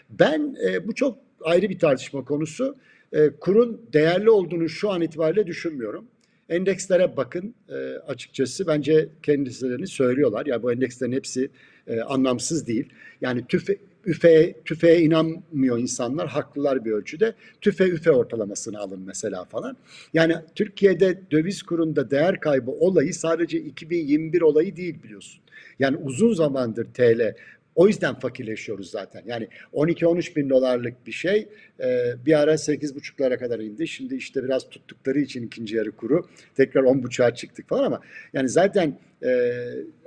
Ben 0.09 0.55
e, 0.67 0.87
bu 0.87 0.95
çok 0.95 1.17
ayrı 1.41 1.69
bir 1.69 1.79
tartışma 1.79 2.25
konusu. 2.25 2.75
E, 3.13 3.29
kurun 3.29 3.81
değerli 3.93 4.29
olduğunu 4.29 4.69
şu 4.69 4.89
an 4.91 5.01
itibariyle 5.01 5.47
düşünmüyorum. 5.47 6.05
Endekslere 6.49 7.17
bakın 7.17 7.53
e, 7.69 7.73
açıkçası 8.07 8.67
bence 8.67 9.09
kendilerini 9.23 9.87
söylüyorlar. 9.87 10.45
Ya 10.45 10.53
yani 10.53 10.63
bu 10.63 10.73
endekslerin 10.73 11.11
hepsi 11.11 11.49
e, 11.87 12.01
anlamsız 12.01 12.67
değil. 12.67 12.89
Yani 13.21 13.47
tüfe, 13.47 13.77
üfe, 14.05 14.55
tüfeğe 14.65 15.01
inanmıyor 15.01 15.79
insanlar. 15.79 16.27
Haklılar 16.27 16.85
bir 16.85 16.91
ölçüde. 16.91 17.33
Tüfe 17.61 17.89
üfe 17.89 18.11
ortalamasını 18.11 18.79
alın 18.79 19.01
mesela 19.05 19.45
falan. 19.45 19.77
Yani 20.13 20.35
Türkiye'de 20.55 21.21
döviz 21.31 21.63
kurunda 21.63 22.11
değer 22.11 22.39
kaybı 22.39 22.71
olayı 22.71 23.13
sadece 23.13 23.59
2021 23.59 24.41
olayı 24.41 24.75
değil 24.75 25.03
biliyorsun. 25.03 25.41
Yani 25.79 25.97
uzun 25.97 26.33
zamandır 26.33 26.85
TL 26.93 27.35
O 27.75 27.87
yüzden 27.87 28.15
fakirleşiyoruz 28.15 28.89
zaten. 28.89 29.23
Yani 29.25 29.47
12-13 29.73 30.35
bin 30.35 30.49
dolarlık 30.49 31.07
bir 31.07 31.11
şey 31.11 31.47
e, 31.79 32.13
bir 32.25 32.39
ara 32.39 32.53
8,5'lara 32.53 33.37
kadar 33.37 33.59
indi. 33.59 33.87
Şimdi 33.87 34.15
işte 34.15 34.43
biraz 34.43 34.69
tuttukları 34.69 35.19
için 35.19 35.43
ikinci 35.43 35.75
yarı 35.75 35.91
kuru 35.91 36.27
tekrar 36.55 36.83
10,5'a 36.83 37.35
çıktık 37.35 37.69
falan 37.69 37.83
ama 37.83 38.01
yani 38.33 38.49
zaten 38.49 38.97
e, 39.23 39.61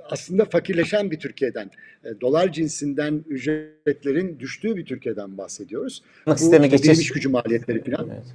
aslında 0.09 0.45
fakirleşen 0.45 1.11
bir 1.11 1.19
Türkiye'den, 1.19 1.71
e, 2.03 2.21
dolar 2.21 2.51
cinsinden 2.51 3.23
ücretlerin 3.27 4.39
düştüğü 4.39 4.75
bir 4.75 4.85
Türkiye'den 4.85 5.37
bahsediyoruz. 5.37 6.03
Bu 6.27 6.35
sisteme 6.35 6.67
işte 6.67 6.87
geçiş... 6.87 7.11
gücü 7.11 7.29
maliyetleri 7.29 7.91
falan. 7.91 8.09
Evet. 8.09 8.25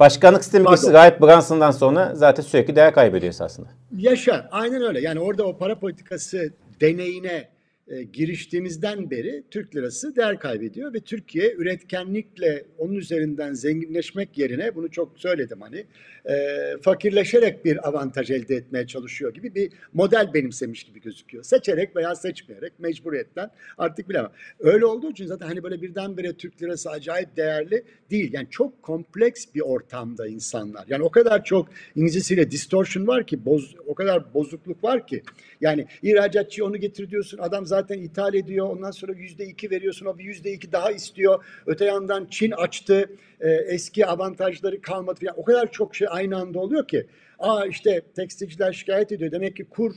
Başkanlık 0.00 0.44
sistemi 0.44 0.66
geçti 0.70 0.90
gayet 0.90 1.20
Branson'dan 1.20 1.70
sonra 1.70 2.14
zaten 2.14 2.42
sürekli 2.42 2.76
değer 2.76 2.94
kaybediyor 2.94 3.30
esasında. 3.30 3.68
Yaşar. 3.96 4.48
Aynen 4.50 4.82
öyle. 4.82 5.00
Yani 5.00 5.20
orada 5.20 5.46
o 5.46 5.58
para 5.58 5.78
politikası 5.78 6.50
deneyine 6.80 7.53
e, 7.88 8.02
giriştiğimizden 8.02 9.10
beri 9.10 9.44
Türk 9.50 9.76
lirası 9.76 10.16
değer 10.16 10.38
kaybediyor 10.38 10.94
ve 10.94 11.00
Türkiye 11.00 11.52
üretkenlikle 11.52 12.64
onun 12.78 12.94
üzerinden 12.94 13.52
zenginleşmek 13.52 14.38
yerine 14.38 14.74
bunu 14.74 14.90
çok 14.90 15.18
söyledim 15.18 15.60
hani 15.60 15.84
e, 16.28 16.34
fakirleşerek 16.82 17.64
bir 17.64 17.88
avantaj 17.88 18.30
elde 18.30 18.56
etmeye 18.56 18.86
çalışıyor 18.86 19.34
gibi 19.34 19.54
bir 19.54 19.72
model 19.92 20.34
benimsemiş 20.34 20.84
gibi 20.84 21.00
gözüküyor. 21.00 21.44
Seçerek 21.44 21.96
veya 21.96 22.14
seçmeyerek 22.14 22.72
mecburiyetten 22.78 23.50
artık 23.78 24.08
bilemem. 24.08 24.30
Öyle 24.60 24.86
olduğu 24.86 25.10
için 25.10 25.26
zaten 25.26 25.46
hani 25.46 25.62
böyle 25.62 25.82
birdenbire 25.82 26.32
Türk 26.32 26.62
lirası 26.62 26.90
acayip 26.90 27.36
değerli 27.36 27.84
değil. 28.10 28.32
Yani 28.32 28.46
çok 28.50 28.82
kompleks 28.82 29.44
bir 29.54 29.60
ortamda 29.60 30.26
insanlar. 30.26 30.84
Yani 30.88 31.02
o 31.02 31.10
kadar 31.10 31.44
çok 31.44 31.68
İngilizcesiyle 31.96 32.50
distortion 32.50 33.06
var 33.06 33.26
ki 33.26 33.44
boz, 33.44 33.74
o 33.86 33.94
kadar 33.94 34.34
bozukluk 34.34 34.84
var 34.84 35.06
ki. 35.06 35.22
Yani 35.60 35.86
ihracatçı 36.02 36.64
onu 36.64 36.76
getir 36.76 37.10
diyorsun 37.10 37.38
adam 37.38 37.66
zaten 37.66 37.73
ithal 37.80 38.34
ediyor. 38.34 38.70
Ondan 38.70 38.90
sonra 38.90 39.12
yüzde 39.12 39.46
iki 39.46 39.70
veriyorsun. 39.70 40.06
O 40.06 40.18
bir 40.18 40.24
yüzde 40.24 40.52
iki 40.52 40.72
daha 40.72 40.90
istiyor. 40.92 41.44
Öte 41.66 41.84
yandan 41.84 42.26
Çin 42.30 42.50
açtı. 42.50 43.10
E, 43.40 43.50
eski 43.50 44.06
avantajları 44.06 44.80
kalmadı. 44.80 45.18
Yani 45.22 45.36
o 45.36 45.44
kadar 45.44 45.72
çok 45.72 45.94
şey 45.94 46.08
aynı 46.10 46.36
anda 46.36 46.58
oluyor 46.58 46.88
ki. 46.88 47.06
Aa 47.38 47.66
işte 47.66 48.02
tekstilciler 48.16 48.72
şikayet 48.72 49.12
ediyor. 49.12 49.32
Demek 49.32 49.56
ki 49.56 49.64
kur 49.64 49.94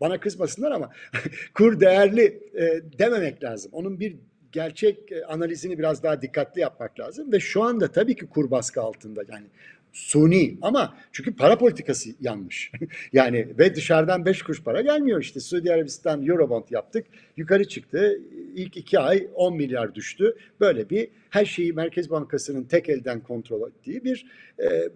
bana 0.00 0.20
kızmasınlar 0.20 0.72
ama 0.72 0.90
kur 1.54 1.80
değerli 1.80 2.24
e, 2.54 2.82
dememek 2.98 3.44
lazım. 3.44 3.70
Onun 3.74 4.00
bir 4.00 4.16
gerçek 4.52 5.12
e, 5.12 5.24
analizini 5.24 5.78
biraz 5.78 6.02
daha 6.02 6.22
dikkatli 6.22 6.60
yapmak 6.60 7.00
lazım 7.00 7.32
ve 7.32 7.40
şu 7.40 7.62
anda 7.62 7.92
tabii 7.92 8.16
ki 8.16 8.26
kur 8.26 8.50
baskı 8.50 8.80
altında 8.82 9.22
yani 9.28 9.46
suni 9.94 10.58
ama 10.62 10.96
çünkü 11.12 11.36
para 11.36 11.58
politikası 11.58 12.10
yanlış. 12.20 12.72
yani 13.12 13.48
ve 13.58 13.74
dışarıdan 13.74 14.26
beş 14.26 14.42
kuruş 14.42 14.62
para 14.62 14.80
gelmiyor 14.80 15.20
işte. 15.20 15.40
Suudi 15.40 15.72
Arabistan 15.72 16.26
Eurobond 16.26 16.64
yaptık. 16.70 17.06
Yukarı 17.36 17.68
çıktı. 17.68 18.20
İlk 18.54 18.76
iki 18.76 18.98
ay 18.98 19.28
10 19.34 19.56
milyar 19.56 19.94
düştü. 19.94 20.36
Böyle 20.60 20.90
bir 20.90 21.08
her 21.30 21.44
şeyi 21.44 21.72
Merkez 21.72 22.10
Bankası'nın 22.10 22.64
tek 22.64 22.88
elden 22.88 23.20
kontrol 23.20 23.70
ettiği 23.70 24.04
bir 24.04 24.26
e, 24.58 24.88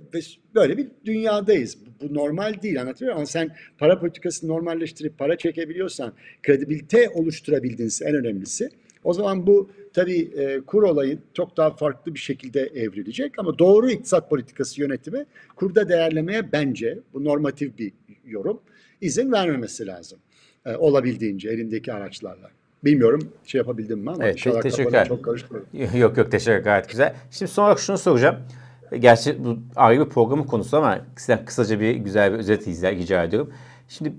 böyle 0.54 0.76
bir 0.76 0.88
dünyadayız. 1.04 1.78
Bu, 1.86 2.08
bu 2.08 2.14
normal 2.14 2.62
değil 2.62 2.80
anlatıyor 2.80 3.16
ama 3.16 3.26
sen 3.26 3.56
para 3.78 4.00
politikasını 4.00 4.50
normalleştirip 4.50 5.18
para 5.18 5.38
çekebiliyorsan 5.38 6.12
kredibilite 6.42 7.08
oluşturabildinse 7.08 8.04
en 8.04 8.14
önemlisi 8.14 8.70
o 9.04 9.12
zaman 9.12 9.46
bu 9.46 9.70
tabii 9.92 10.30
e, 10.36 10.60
kur 10.60 10.82
olayı 10.82 11.18
çok 11.34 11.56
daha 11.56 11.70
farklı 11.70 12.14
bir 12.14 12.18
şekilde 12.18 12.60
evrilecek 12.60 13.38
ama 13.38 13.58
doğru 13.58 13.90
iktisat 13.90 14.30
politikası 14.30 14.80
yönetimi 14.80 15.26
kurda 15.56 15.88
değerlemeye 15.88 16.52
bence 16.52 16.98
bu 17.14 17.24
normatif 17.24 17.78
bir 17.78 17.92
yorum 18.24 18.60
izin 19.00 19.32
vermemesi 19.32 19.86
lazım. 19.86 20.18
E, 20.66 20.76
olabildiğince 20.76 21.48
elindeki 21.48 21.92
araçlarla. 21.92 22.50
Bilmiyorum 22.84 23.32
şey 23.44 23.58
yapabildim 23.58 23.98
mi 23.98 24.10
ama 24.10 24.24
evet, 24.24 24.42
te- 24.42 24.60
teşekkürler. 24.60 25.08
çok 25.08 25.24
karıştırdım. 25.24 25.66
Yok 25.94 26.18
yok 26.18 26.30
teşekkür 26.30 26.64
gayet 26.64 26.88
güzel. 26.88 27.14
Şimdi 27.30 27.50
son 27.52 27.64
olarak 27.64 27.78
şunu 27.78 27.98
soracağım. 27.98 28.36
Gerçi 28.98 29.44
bu 29.44 29.58
ayrı 29.76 30.04
bir 30.04 30.10
programın 30.10 30.44
konusu 30.44 30.76
ama 30.76 31.06
sizden 31.16 31.44
kısaca 31.44 31.80
bir 31.80 31.94
güzel 31.94 32.32
bir 32.32 32.38
özet 32.38 32.66
izler 32.66 32.96
rica 32.96 33.24
ediyorum. 33.24 33.52
Şimdi 33.88 34.12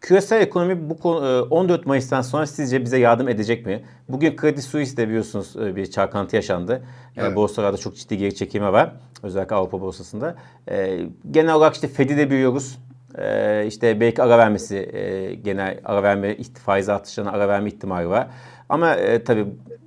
Küresel 0.00 0.40
ekonomi 0.40 0.90
bu 0.90 1.10
14 1.50 1.80
e, 1.80 1.82
Mayıs'tan 1.86 2.22
sonra 2.22 2.46
sizce 2.46 2.84
bize 2.84 2.98
yardım 2.98 3.28
edecek 3.28 3.66
mi? 3.66 3.82
Bugün 4.08 4.36
Credit 4.36 4.64
Suisse'de 4.64 5.08
biliyorsunuz 5.08 5.56
e, 5.56 5.76
bir 5.76 5.90
çarkantı 5.90 6.36
yaşandı. 6.36 6.82
E, 7.16 7.20
evet. 7.20 7.36
Borsalarda 7.36 7.76
çok 7.76 7.96
ciddi 7.96 8.18
geri 8.18 8.34
çekimi 8.34 8.72
var. 8.72 8.92
Özellikle 9.22 9.56
Avrupa 9.56 9.80
borsasında. 9.80 10.36
Genel 11.30 11.54
olarak 11.54 11.74
işte 11.74 11.88
Fed'i 11.88 12.16
de 12.16 12.30
biliyoruz. 12.30 12.78
İşte 13.66 14.00
belki 14.00 14.22
ara 14.22 14.38
vermesi, 14.38 14.90
genel 15.44 15.80
ara 15.84 16.02
verme, 16.02 16.36
faiz 16.64 16.88
artışlarına 16.88 17.32
ara 17.32 17.48
verme 17.48 17.68
ihtimali 17.68 18.08
var. 18.08 18.28
Ama 18.68 18.96
tabii 19.24 19.46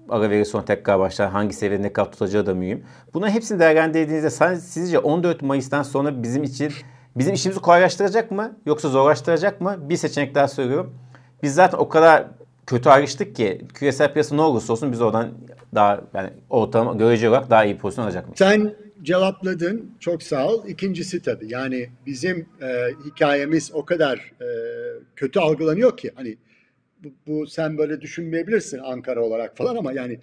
ara 0.09 0.29
veri 0.29 0.45
sonra 0.45 0.65
tekrar 0.65 0.99
başlar 0.99 1.29
hangi 1.29 1.53
seviyede 1.53 1.83
ne 1.83 1.93
kadar 1.93 2.11
tutacağı 2.11 2.45
da 2.45 2.53
mühim. 2.53 2.83
Buna 3.13 3.29
hepsini 3.29 3.59
değerlendirdiğinizde 3.59 4.55
sizce 4.55 4.99
14 4.99 5.41
Mayıs'tan 5.41 5.83
sonra 5.83 6.23
bizim 6.23 6.43
için 6.43 6.73
bizim 7.15 7.33
işimizi 7.33 7.61
kolaylaştıracak 7.61 8.31
mı 8.31 8.57
yoksa 8.65 8.89
zorlaştıracak 8.89 9.61
mı? 9.61 9.77
Bir 9.89 9.97
seçenek 9.97 10.35
daha 10.35 10.47
söylüyorum. 10.47 10.95
Biz 11.43 11.55
zaten 11.55 11.77
o 11.77 11.89
kadar 11.89 12.27
kötü 12.67 12.89
ayrıştık 12.89 13.35
ki 13.35 13.61
küresel 13.73 14.13
piyasa 14.13 14.35
ne 14.35 14.41
olursa 14.41 14.73
olsun 14.73 14.91
biz 14.91 15.01
oradan 15.01 15.31
daha 15.75 16.01
yani 16.13 16.29
ortalama 16.49 16.93
görece 16.93 17.29
olarak 17.29 17.49
daha 17.49 17.65
iyi 17.65 17.77
pozisyon 17.77 18.05
alacak 18.05 18.25
mıyız? 18.25 18.37
Sen 18.37 18.75
cevapladın. 19.03 19.91
Çok 19.99 20.23
sağ 20.23 20.47
ol. 20.47 20.67
İkincisi 20.67 21.21
tabii 21.21 21.45
yani 21.49 21.89
bizim 22.05 22.47
e, 22.61 22.89
hikayemiz 23.05 23.71
o 23.73 23.85
kadar 23.85 24.31
e, 24.41 24.47
kötü 25.15 25.39
algılanıyor 25.39 25.97
ki 25.97 26.11
hani 26.15 26.37
bu, 27.03 27.09
bu 27.27 27.47
sen 27.47 27.77
böyle 27.77 28.01
düşünmeyebilirsin 28.01 28.79
Ankara 28.79 29.21
olarak 29.21 29.57
falan 29.57 29.75
ama 29.75 29.93
yani 29.93 30.19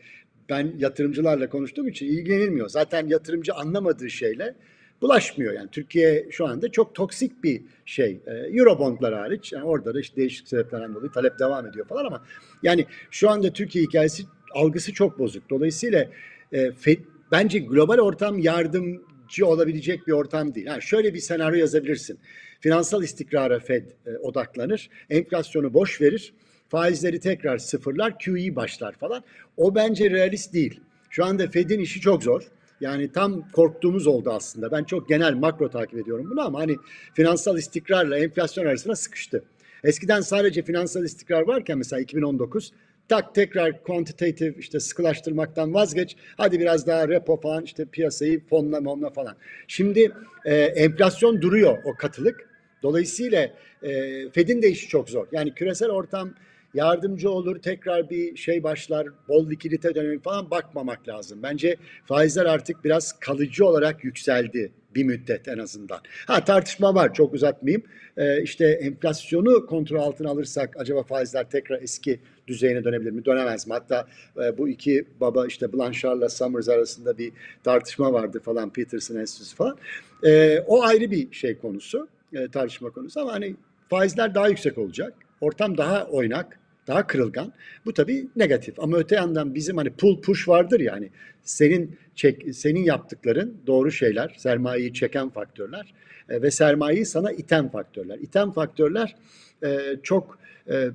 ben 0.48 0.72
yatırımcılarla 0.78 1.48
konuştuğum 1.48 1.88
için 1.88 2.06
ilgilenilmiyor. 2.06 2.68
Zaten 2.68 3.06
yatırımcı 3.06 3.54
anlamadığı 3.54 4.10
şeyle 4.10 4.54
bulaşmıyor. 5.02 5.52
Yani 5.52 5.68
Türkiye 5.72 6.26
şu 6.30 6.46
anda 6.46 6.72
çok 6.72 6.94
toksik 6.94 7.44
bir 7.44 7.62
şey. 7.84 8.20
E, 8.26 8.32
Eurobondlar 8.32 9.14
hariç. 9.14 9.52
Yani 9.52 9.64
orada 9.64 9.94
da 9.94 10.00
işte 10.00 10.16
değişik 10.16 10.48
sebeplerden 10.48 10.94
dolayı 10.94 11.12
talep 11.12 11.38
devam 11.38 11.66
ediyor 11.66 11.86
falan 11.86 12.04
ama 12.04 12.22
yani 12.62 12.86
şu 13.10 13.30
anda 13.30 13.52
Türkiye 13.52 13.84
hikayesi 13.84 14.22
algısı 14.54 14.92
çok 14.92 15.18
bozuk. 15.18 15.50
Dolayısıyla 15.50 16.06
e, 16.52 16.72
FED, 16.72 16.98
bence 17.32 17.58
global 17.58 17.98
ortam 17.98 18.38
yardımcı 18.38 19.46
olabilecek 19.46 20.06
bir 20.06 20.12
ortam 20.12 20.54
değil. 20.54 20.66
Yani 20.66 20.82
şöyle 20.82 21.14
bir 21.14 21.18
senaryo 21.18 21.58
yazabilirsin. 21.58 22.18
Finansal 22.60 23.02
istikrara 23.02 23.60
Fed 23.60 23.86
e, 24.06 24.16
odaklanır. 24.18 24.90
Enflasyonu 25.10 25.74
boş 25.74 26.00
verir. 26.00 26.34
Faizleri 26.68 27.20
tekrar 27.20 27.58
sıfırlar. 27.58 28.18
QE 28.18 28.56
başlar 28.56 28.92
falan. 28.92 29.24
O 29.56 29.74
bence 29.74 30.10
realist 30.10 30.54
değil. 30.54 30.80
Şu 31.10 31.24
anda 31.24 31.48
Fed'in 31.48 31.80
işi 31.80 32.00
çok 32.00 32.22
zor. 32.22 32.42
Yani 32.80 33.12
tam 33.12 33.50
korktuğumuz 33.50 34.06
oldu 34.06 34.30
aslında. 34.30 34.72
Ben 34.72 34.84
çok 34.84 35.08
genel 35.08 35.34
makro 35.34 35.70
takip 35.70 35.98
ediyorum 35.98 36.28
bunu 36.30 36.46
ama 36.46 36.60
hani 36.60 36.76
finansal 37.14 37.58
istikrarla 37.58 38.18
enflasyon 38.18 38.66
arasına 38.66 38.96
sıkıştı. 38.96 39.44
Eskiden 39.84 40.20
sadece 40.20 40.62
finansal 40.62 41.04
istikrar 41.04 41.42
varken 41.42 41.78
mesela 41.78 42.00
2019 42.00 42.72
tak 43.08 43.34
tekrar 43.34 43.82
quantitative 43.82 44.54
işte 44.58 44.80
sıkılaştırmaktan 44.80 45.74
vazgeç. 45.74 46.16
Hadi 46.36 46.60
biraz 46.60 46.86
daha 46.86 47.08
repo 47.08 47.40
falan 47.40 47.64
işte 47.64 47.84
piyasayı 47.84 48.46
fonla 48.46 48.80
monla 48.80 49.10
falan. 49.10 49.36
Şimdi 49.68 50.12
e, 50.44 50.54
enflasyon 50.54 51.42
duruyor 51.42 51.78
o 51.84 51.94
katılık. 51.94 52.50
Dolayısıyla 52.82 53.50
e, 53.82 53.90
Fed'in 54.30 54.62
de 54.62 54.70
işi 54.70 54.88
çok 54.88 55.10
zor. 55.10 55.26
Yani 55.32 55.54
küresel 55.54 55.90
ortam 55.90 56.34
yardımcı 56.74 57.30
olur, 57.30 57.62
tekrar 57.62 58.10
bir 58.10 58.36
şey 58.36 58.62
başlar, 58.62 59.06
bol 59.28 59.50
likidite 59.50 59.94
dönemi 59.94 60.18
falan 60.18 60.50
bakmamak 60.50 61.08
lazım. 61.08 61.38
Bence 61.42 61.76
faizler 62.04 62.46
artık 62.46 62.84
biraz 62.84 63.12
kalıcı 63.20 63.66
olarak 63.66 64.04
yükseldi 64.04 64.72
bir 64.94 65.04
müddet 65.04 65.48
en 65.48 65.58
azından. 65.58 66.00
Ha 66.26 66.44
tartışma 66.44 66.94
var 66.94 67.14
çok 67.14 67.34
uzatmayayım. 67.34 67.82
Ee, 68.16 68.42
işte 68.42 68.66
enflasyonu 68.66 69.66
kontrol 69.66 69.98
altına 69.98 70.30
alırsak 70.30 70.76
acaba 70.76 71.02
faizler 71.02 71.50
tekrar 71.50 71.82
eski 71.82 72.20
düzeyine 72.46 72.84
dönebilir 72.84 73.10
mi? 73.10 73.24
Dönemez 73.24 73.66
mi? 73.66 73.72
Hatta 73.72 74.06
e, 74.36 74.58
bu 74.58 74.68
iki 74.68 75.04
baba 75.20 75.46
işte 75.46 75.72
Blanchard'la 75.72 76.28
Summers 76.28 76.68
arasında 76.68 77.18
bir 77.18 77.32
tartışma 77.64 78.12
vardı 78.12 78.40
falan 78.44 78.70
Peterson 78.70 79.16
Enstitüsü 79.16 79.56
falan. 79.56 79.76
E, 80.24 80.60
o 80.66 80.82
ayrı 80.82 81.10
bir 81.10 81.32
şey 81.32 81.58
konusu, 81.58 82.08
e, 82.32 82.48
tartışma 82.48 82.90
konusu 82.90 83.20
ama 83.20 83.32
hani 83.32 83.56
faizler 83.88 84.34
daha 84.34 84.48
yüksek 84.48 84.78
olacak. 84.78 85.14
Ortam 85.40 85.76
daha 85.78 86.04
oynak 86.04 86.60
daha 86.86 87.06
kırılgan. 87.06 87.52
Bu 87.84 87.94
tabii 87.94 88.28
negatif 88.36 88.80
ama 88.80 88.96
öte 88.96 89.14
yandan 89.14 89.54
bizim 89.54 89.76
hani 89.76 89.90
pull 89.90 90.20
push 90.20 90.48
vardır 90.48 90.80
ya 90.80 90.92
hani 90.92 91.10
senin 91.42 91.98
çek, 92.14 92.54
senin 92.54 92.80
yaptıkların 92.80 93.56
doğru 93.66 93.90
şeyler, 93.90 94.34
sermayeyi 94.38 94.94
çeken 94.94 95.30
faktörler 95.30 95.94
e, 96.28 96.42
ve 96.42 96.50
sermayeyi 96.50 97.06
sana 97.06 97.32
iten 97.32 97.68
faktörler. 97.68 98.18
İten 98.18 98.50
faktörler 98.50 99.16
e, 99.64 99.96
çok 100.02 100.38
e, 100.70 100.88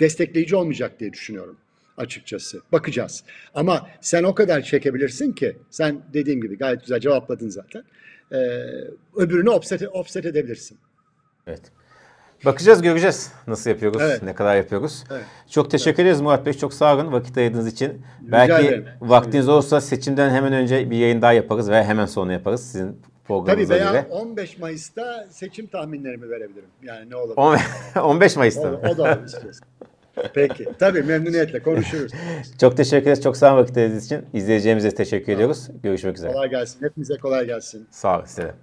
destekleyici 0.00 0.56
olmayacak 0.56 1.00
diye 1.00 1.12
düşünüyorum 1.12 1.56
açıkçası. 1.96 2.60
Bakacağız. 2.72 3.24
Ama 3.54 3.90
sen 4.00 4.22
o 4.22 4.34
kadar 4.34 4.62
çekebilirsin 4.62 5.32
ki 5.32 5.56
sen 5.70 6.02
dediğim 6.14 6.40
gibi 6.40 6.58
gayet 6.58 6.80
güzel 6.80 7.00
cevapladın 7.00 7.48
zaten. 7.48 7.84
E, 8.32 8.38
öbürünü 9.16 9.50
offset, 9.50 9.82
offset 9.92 10.26
edebilirsin. 10.26 10.78
Evet. 11.46 11.72
Bakacağız 12.44 12.82
göreceğiz 12.82 13.32
nasıl 13.46 13.70
yapıyoruz, 13.70 14.02
Evet. 14.04 14.22
ne 14.22 14.34
kadar 14.34 14.56
yapıyoruz. 14.56 15.04
Evet. 15.10 15.22
Çok 15.50 15.70
teşekkür 15.70 16.02
ederiz 16.02 16.20
Murat 16.20 16.46
Bey. 16.46 16.52
Çok 16.52 16.74
sağ 16.74 16.94
olun 16.94 17.12
vakit 17.12 17.38
ayırdığınız 17.38 17.66
için. 17.66 17.88
Rica 17.88 18.02
Belki 18.32 18.66
ederim. 18.66 18.84
vaktiniz 19.00 19.48
olursa 19.48 19.80
seçimden 19.80 20.30
hemen 20.30 20.52
önce 20.52 20.90
bir 20.90 20.96
yayın 20.96 21.22
daha 21.22 21.32
yaparız 21.32 21.70
veya 21.70 21.84
hemen 21.84 22.06
sonra 22.06 22.32
yaparız 22.32 22.62
sizin 22.66 22.86
Tabii 22.88 23.26
programınıza 23.26 23.74
veya 23.74 23.90
göre. 23.90 24.06
15 24.10 24.58
Mayıs'ta 24.58 25.26
seçim 25.30 25.66
tahminlerimi 25.66 26.30
verebilirim. 26.30 26.68
Yani 26.82 27.10
ne 27.10 27.16
olur. 27.16 27.34
On- 27.36 27.56
15 28.02 28.36
Mayıs'ta. 28.36 28.68
O, 28.68 28.70
mı? 28.70 28.80
o 28.94 28.96
da 28.98 29.02
olur 29.02 29.24
istiyorsan. 29.26 29.68
Peki. 30.34 30.68
Tabii 30.78 31.02
memnuniyetle 31.02 31.62
konuşuruz. 31.62 32.12
Çok 32.60 32.76
teşekkür 32.76 33.02
ederiz. 33.06 33.22
Çok 33.22 33.36
sağ 33.36 33.52
olun 33.54 33.62
vakit 33.62 33.76
ayırdığınız 33.76 34.04
için. 34.06 34.24
İzleyeceğimize 34.32 34.90
teşekkür 34.90 35.32
ediyoruz. 35.32 35.68
Görüşmek 35.82 36.16
üzere. 36.16 36.32
Kolay 36.32 36.50
gelsin. 36.50 36.84
Hepimize 36.84 37.16
kolay 37.16 37.46
gelsin. 37.46 37.86
Sağ 37.90 38.16
olun 38.16 38.24
size. 38.26 38.54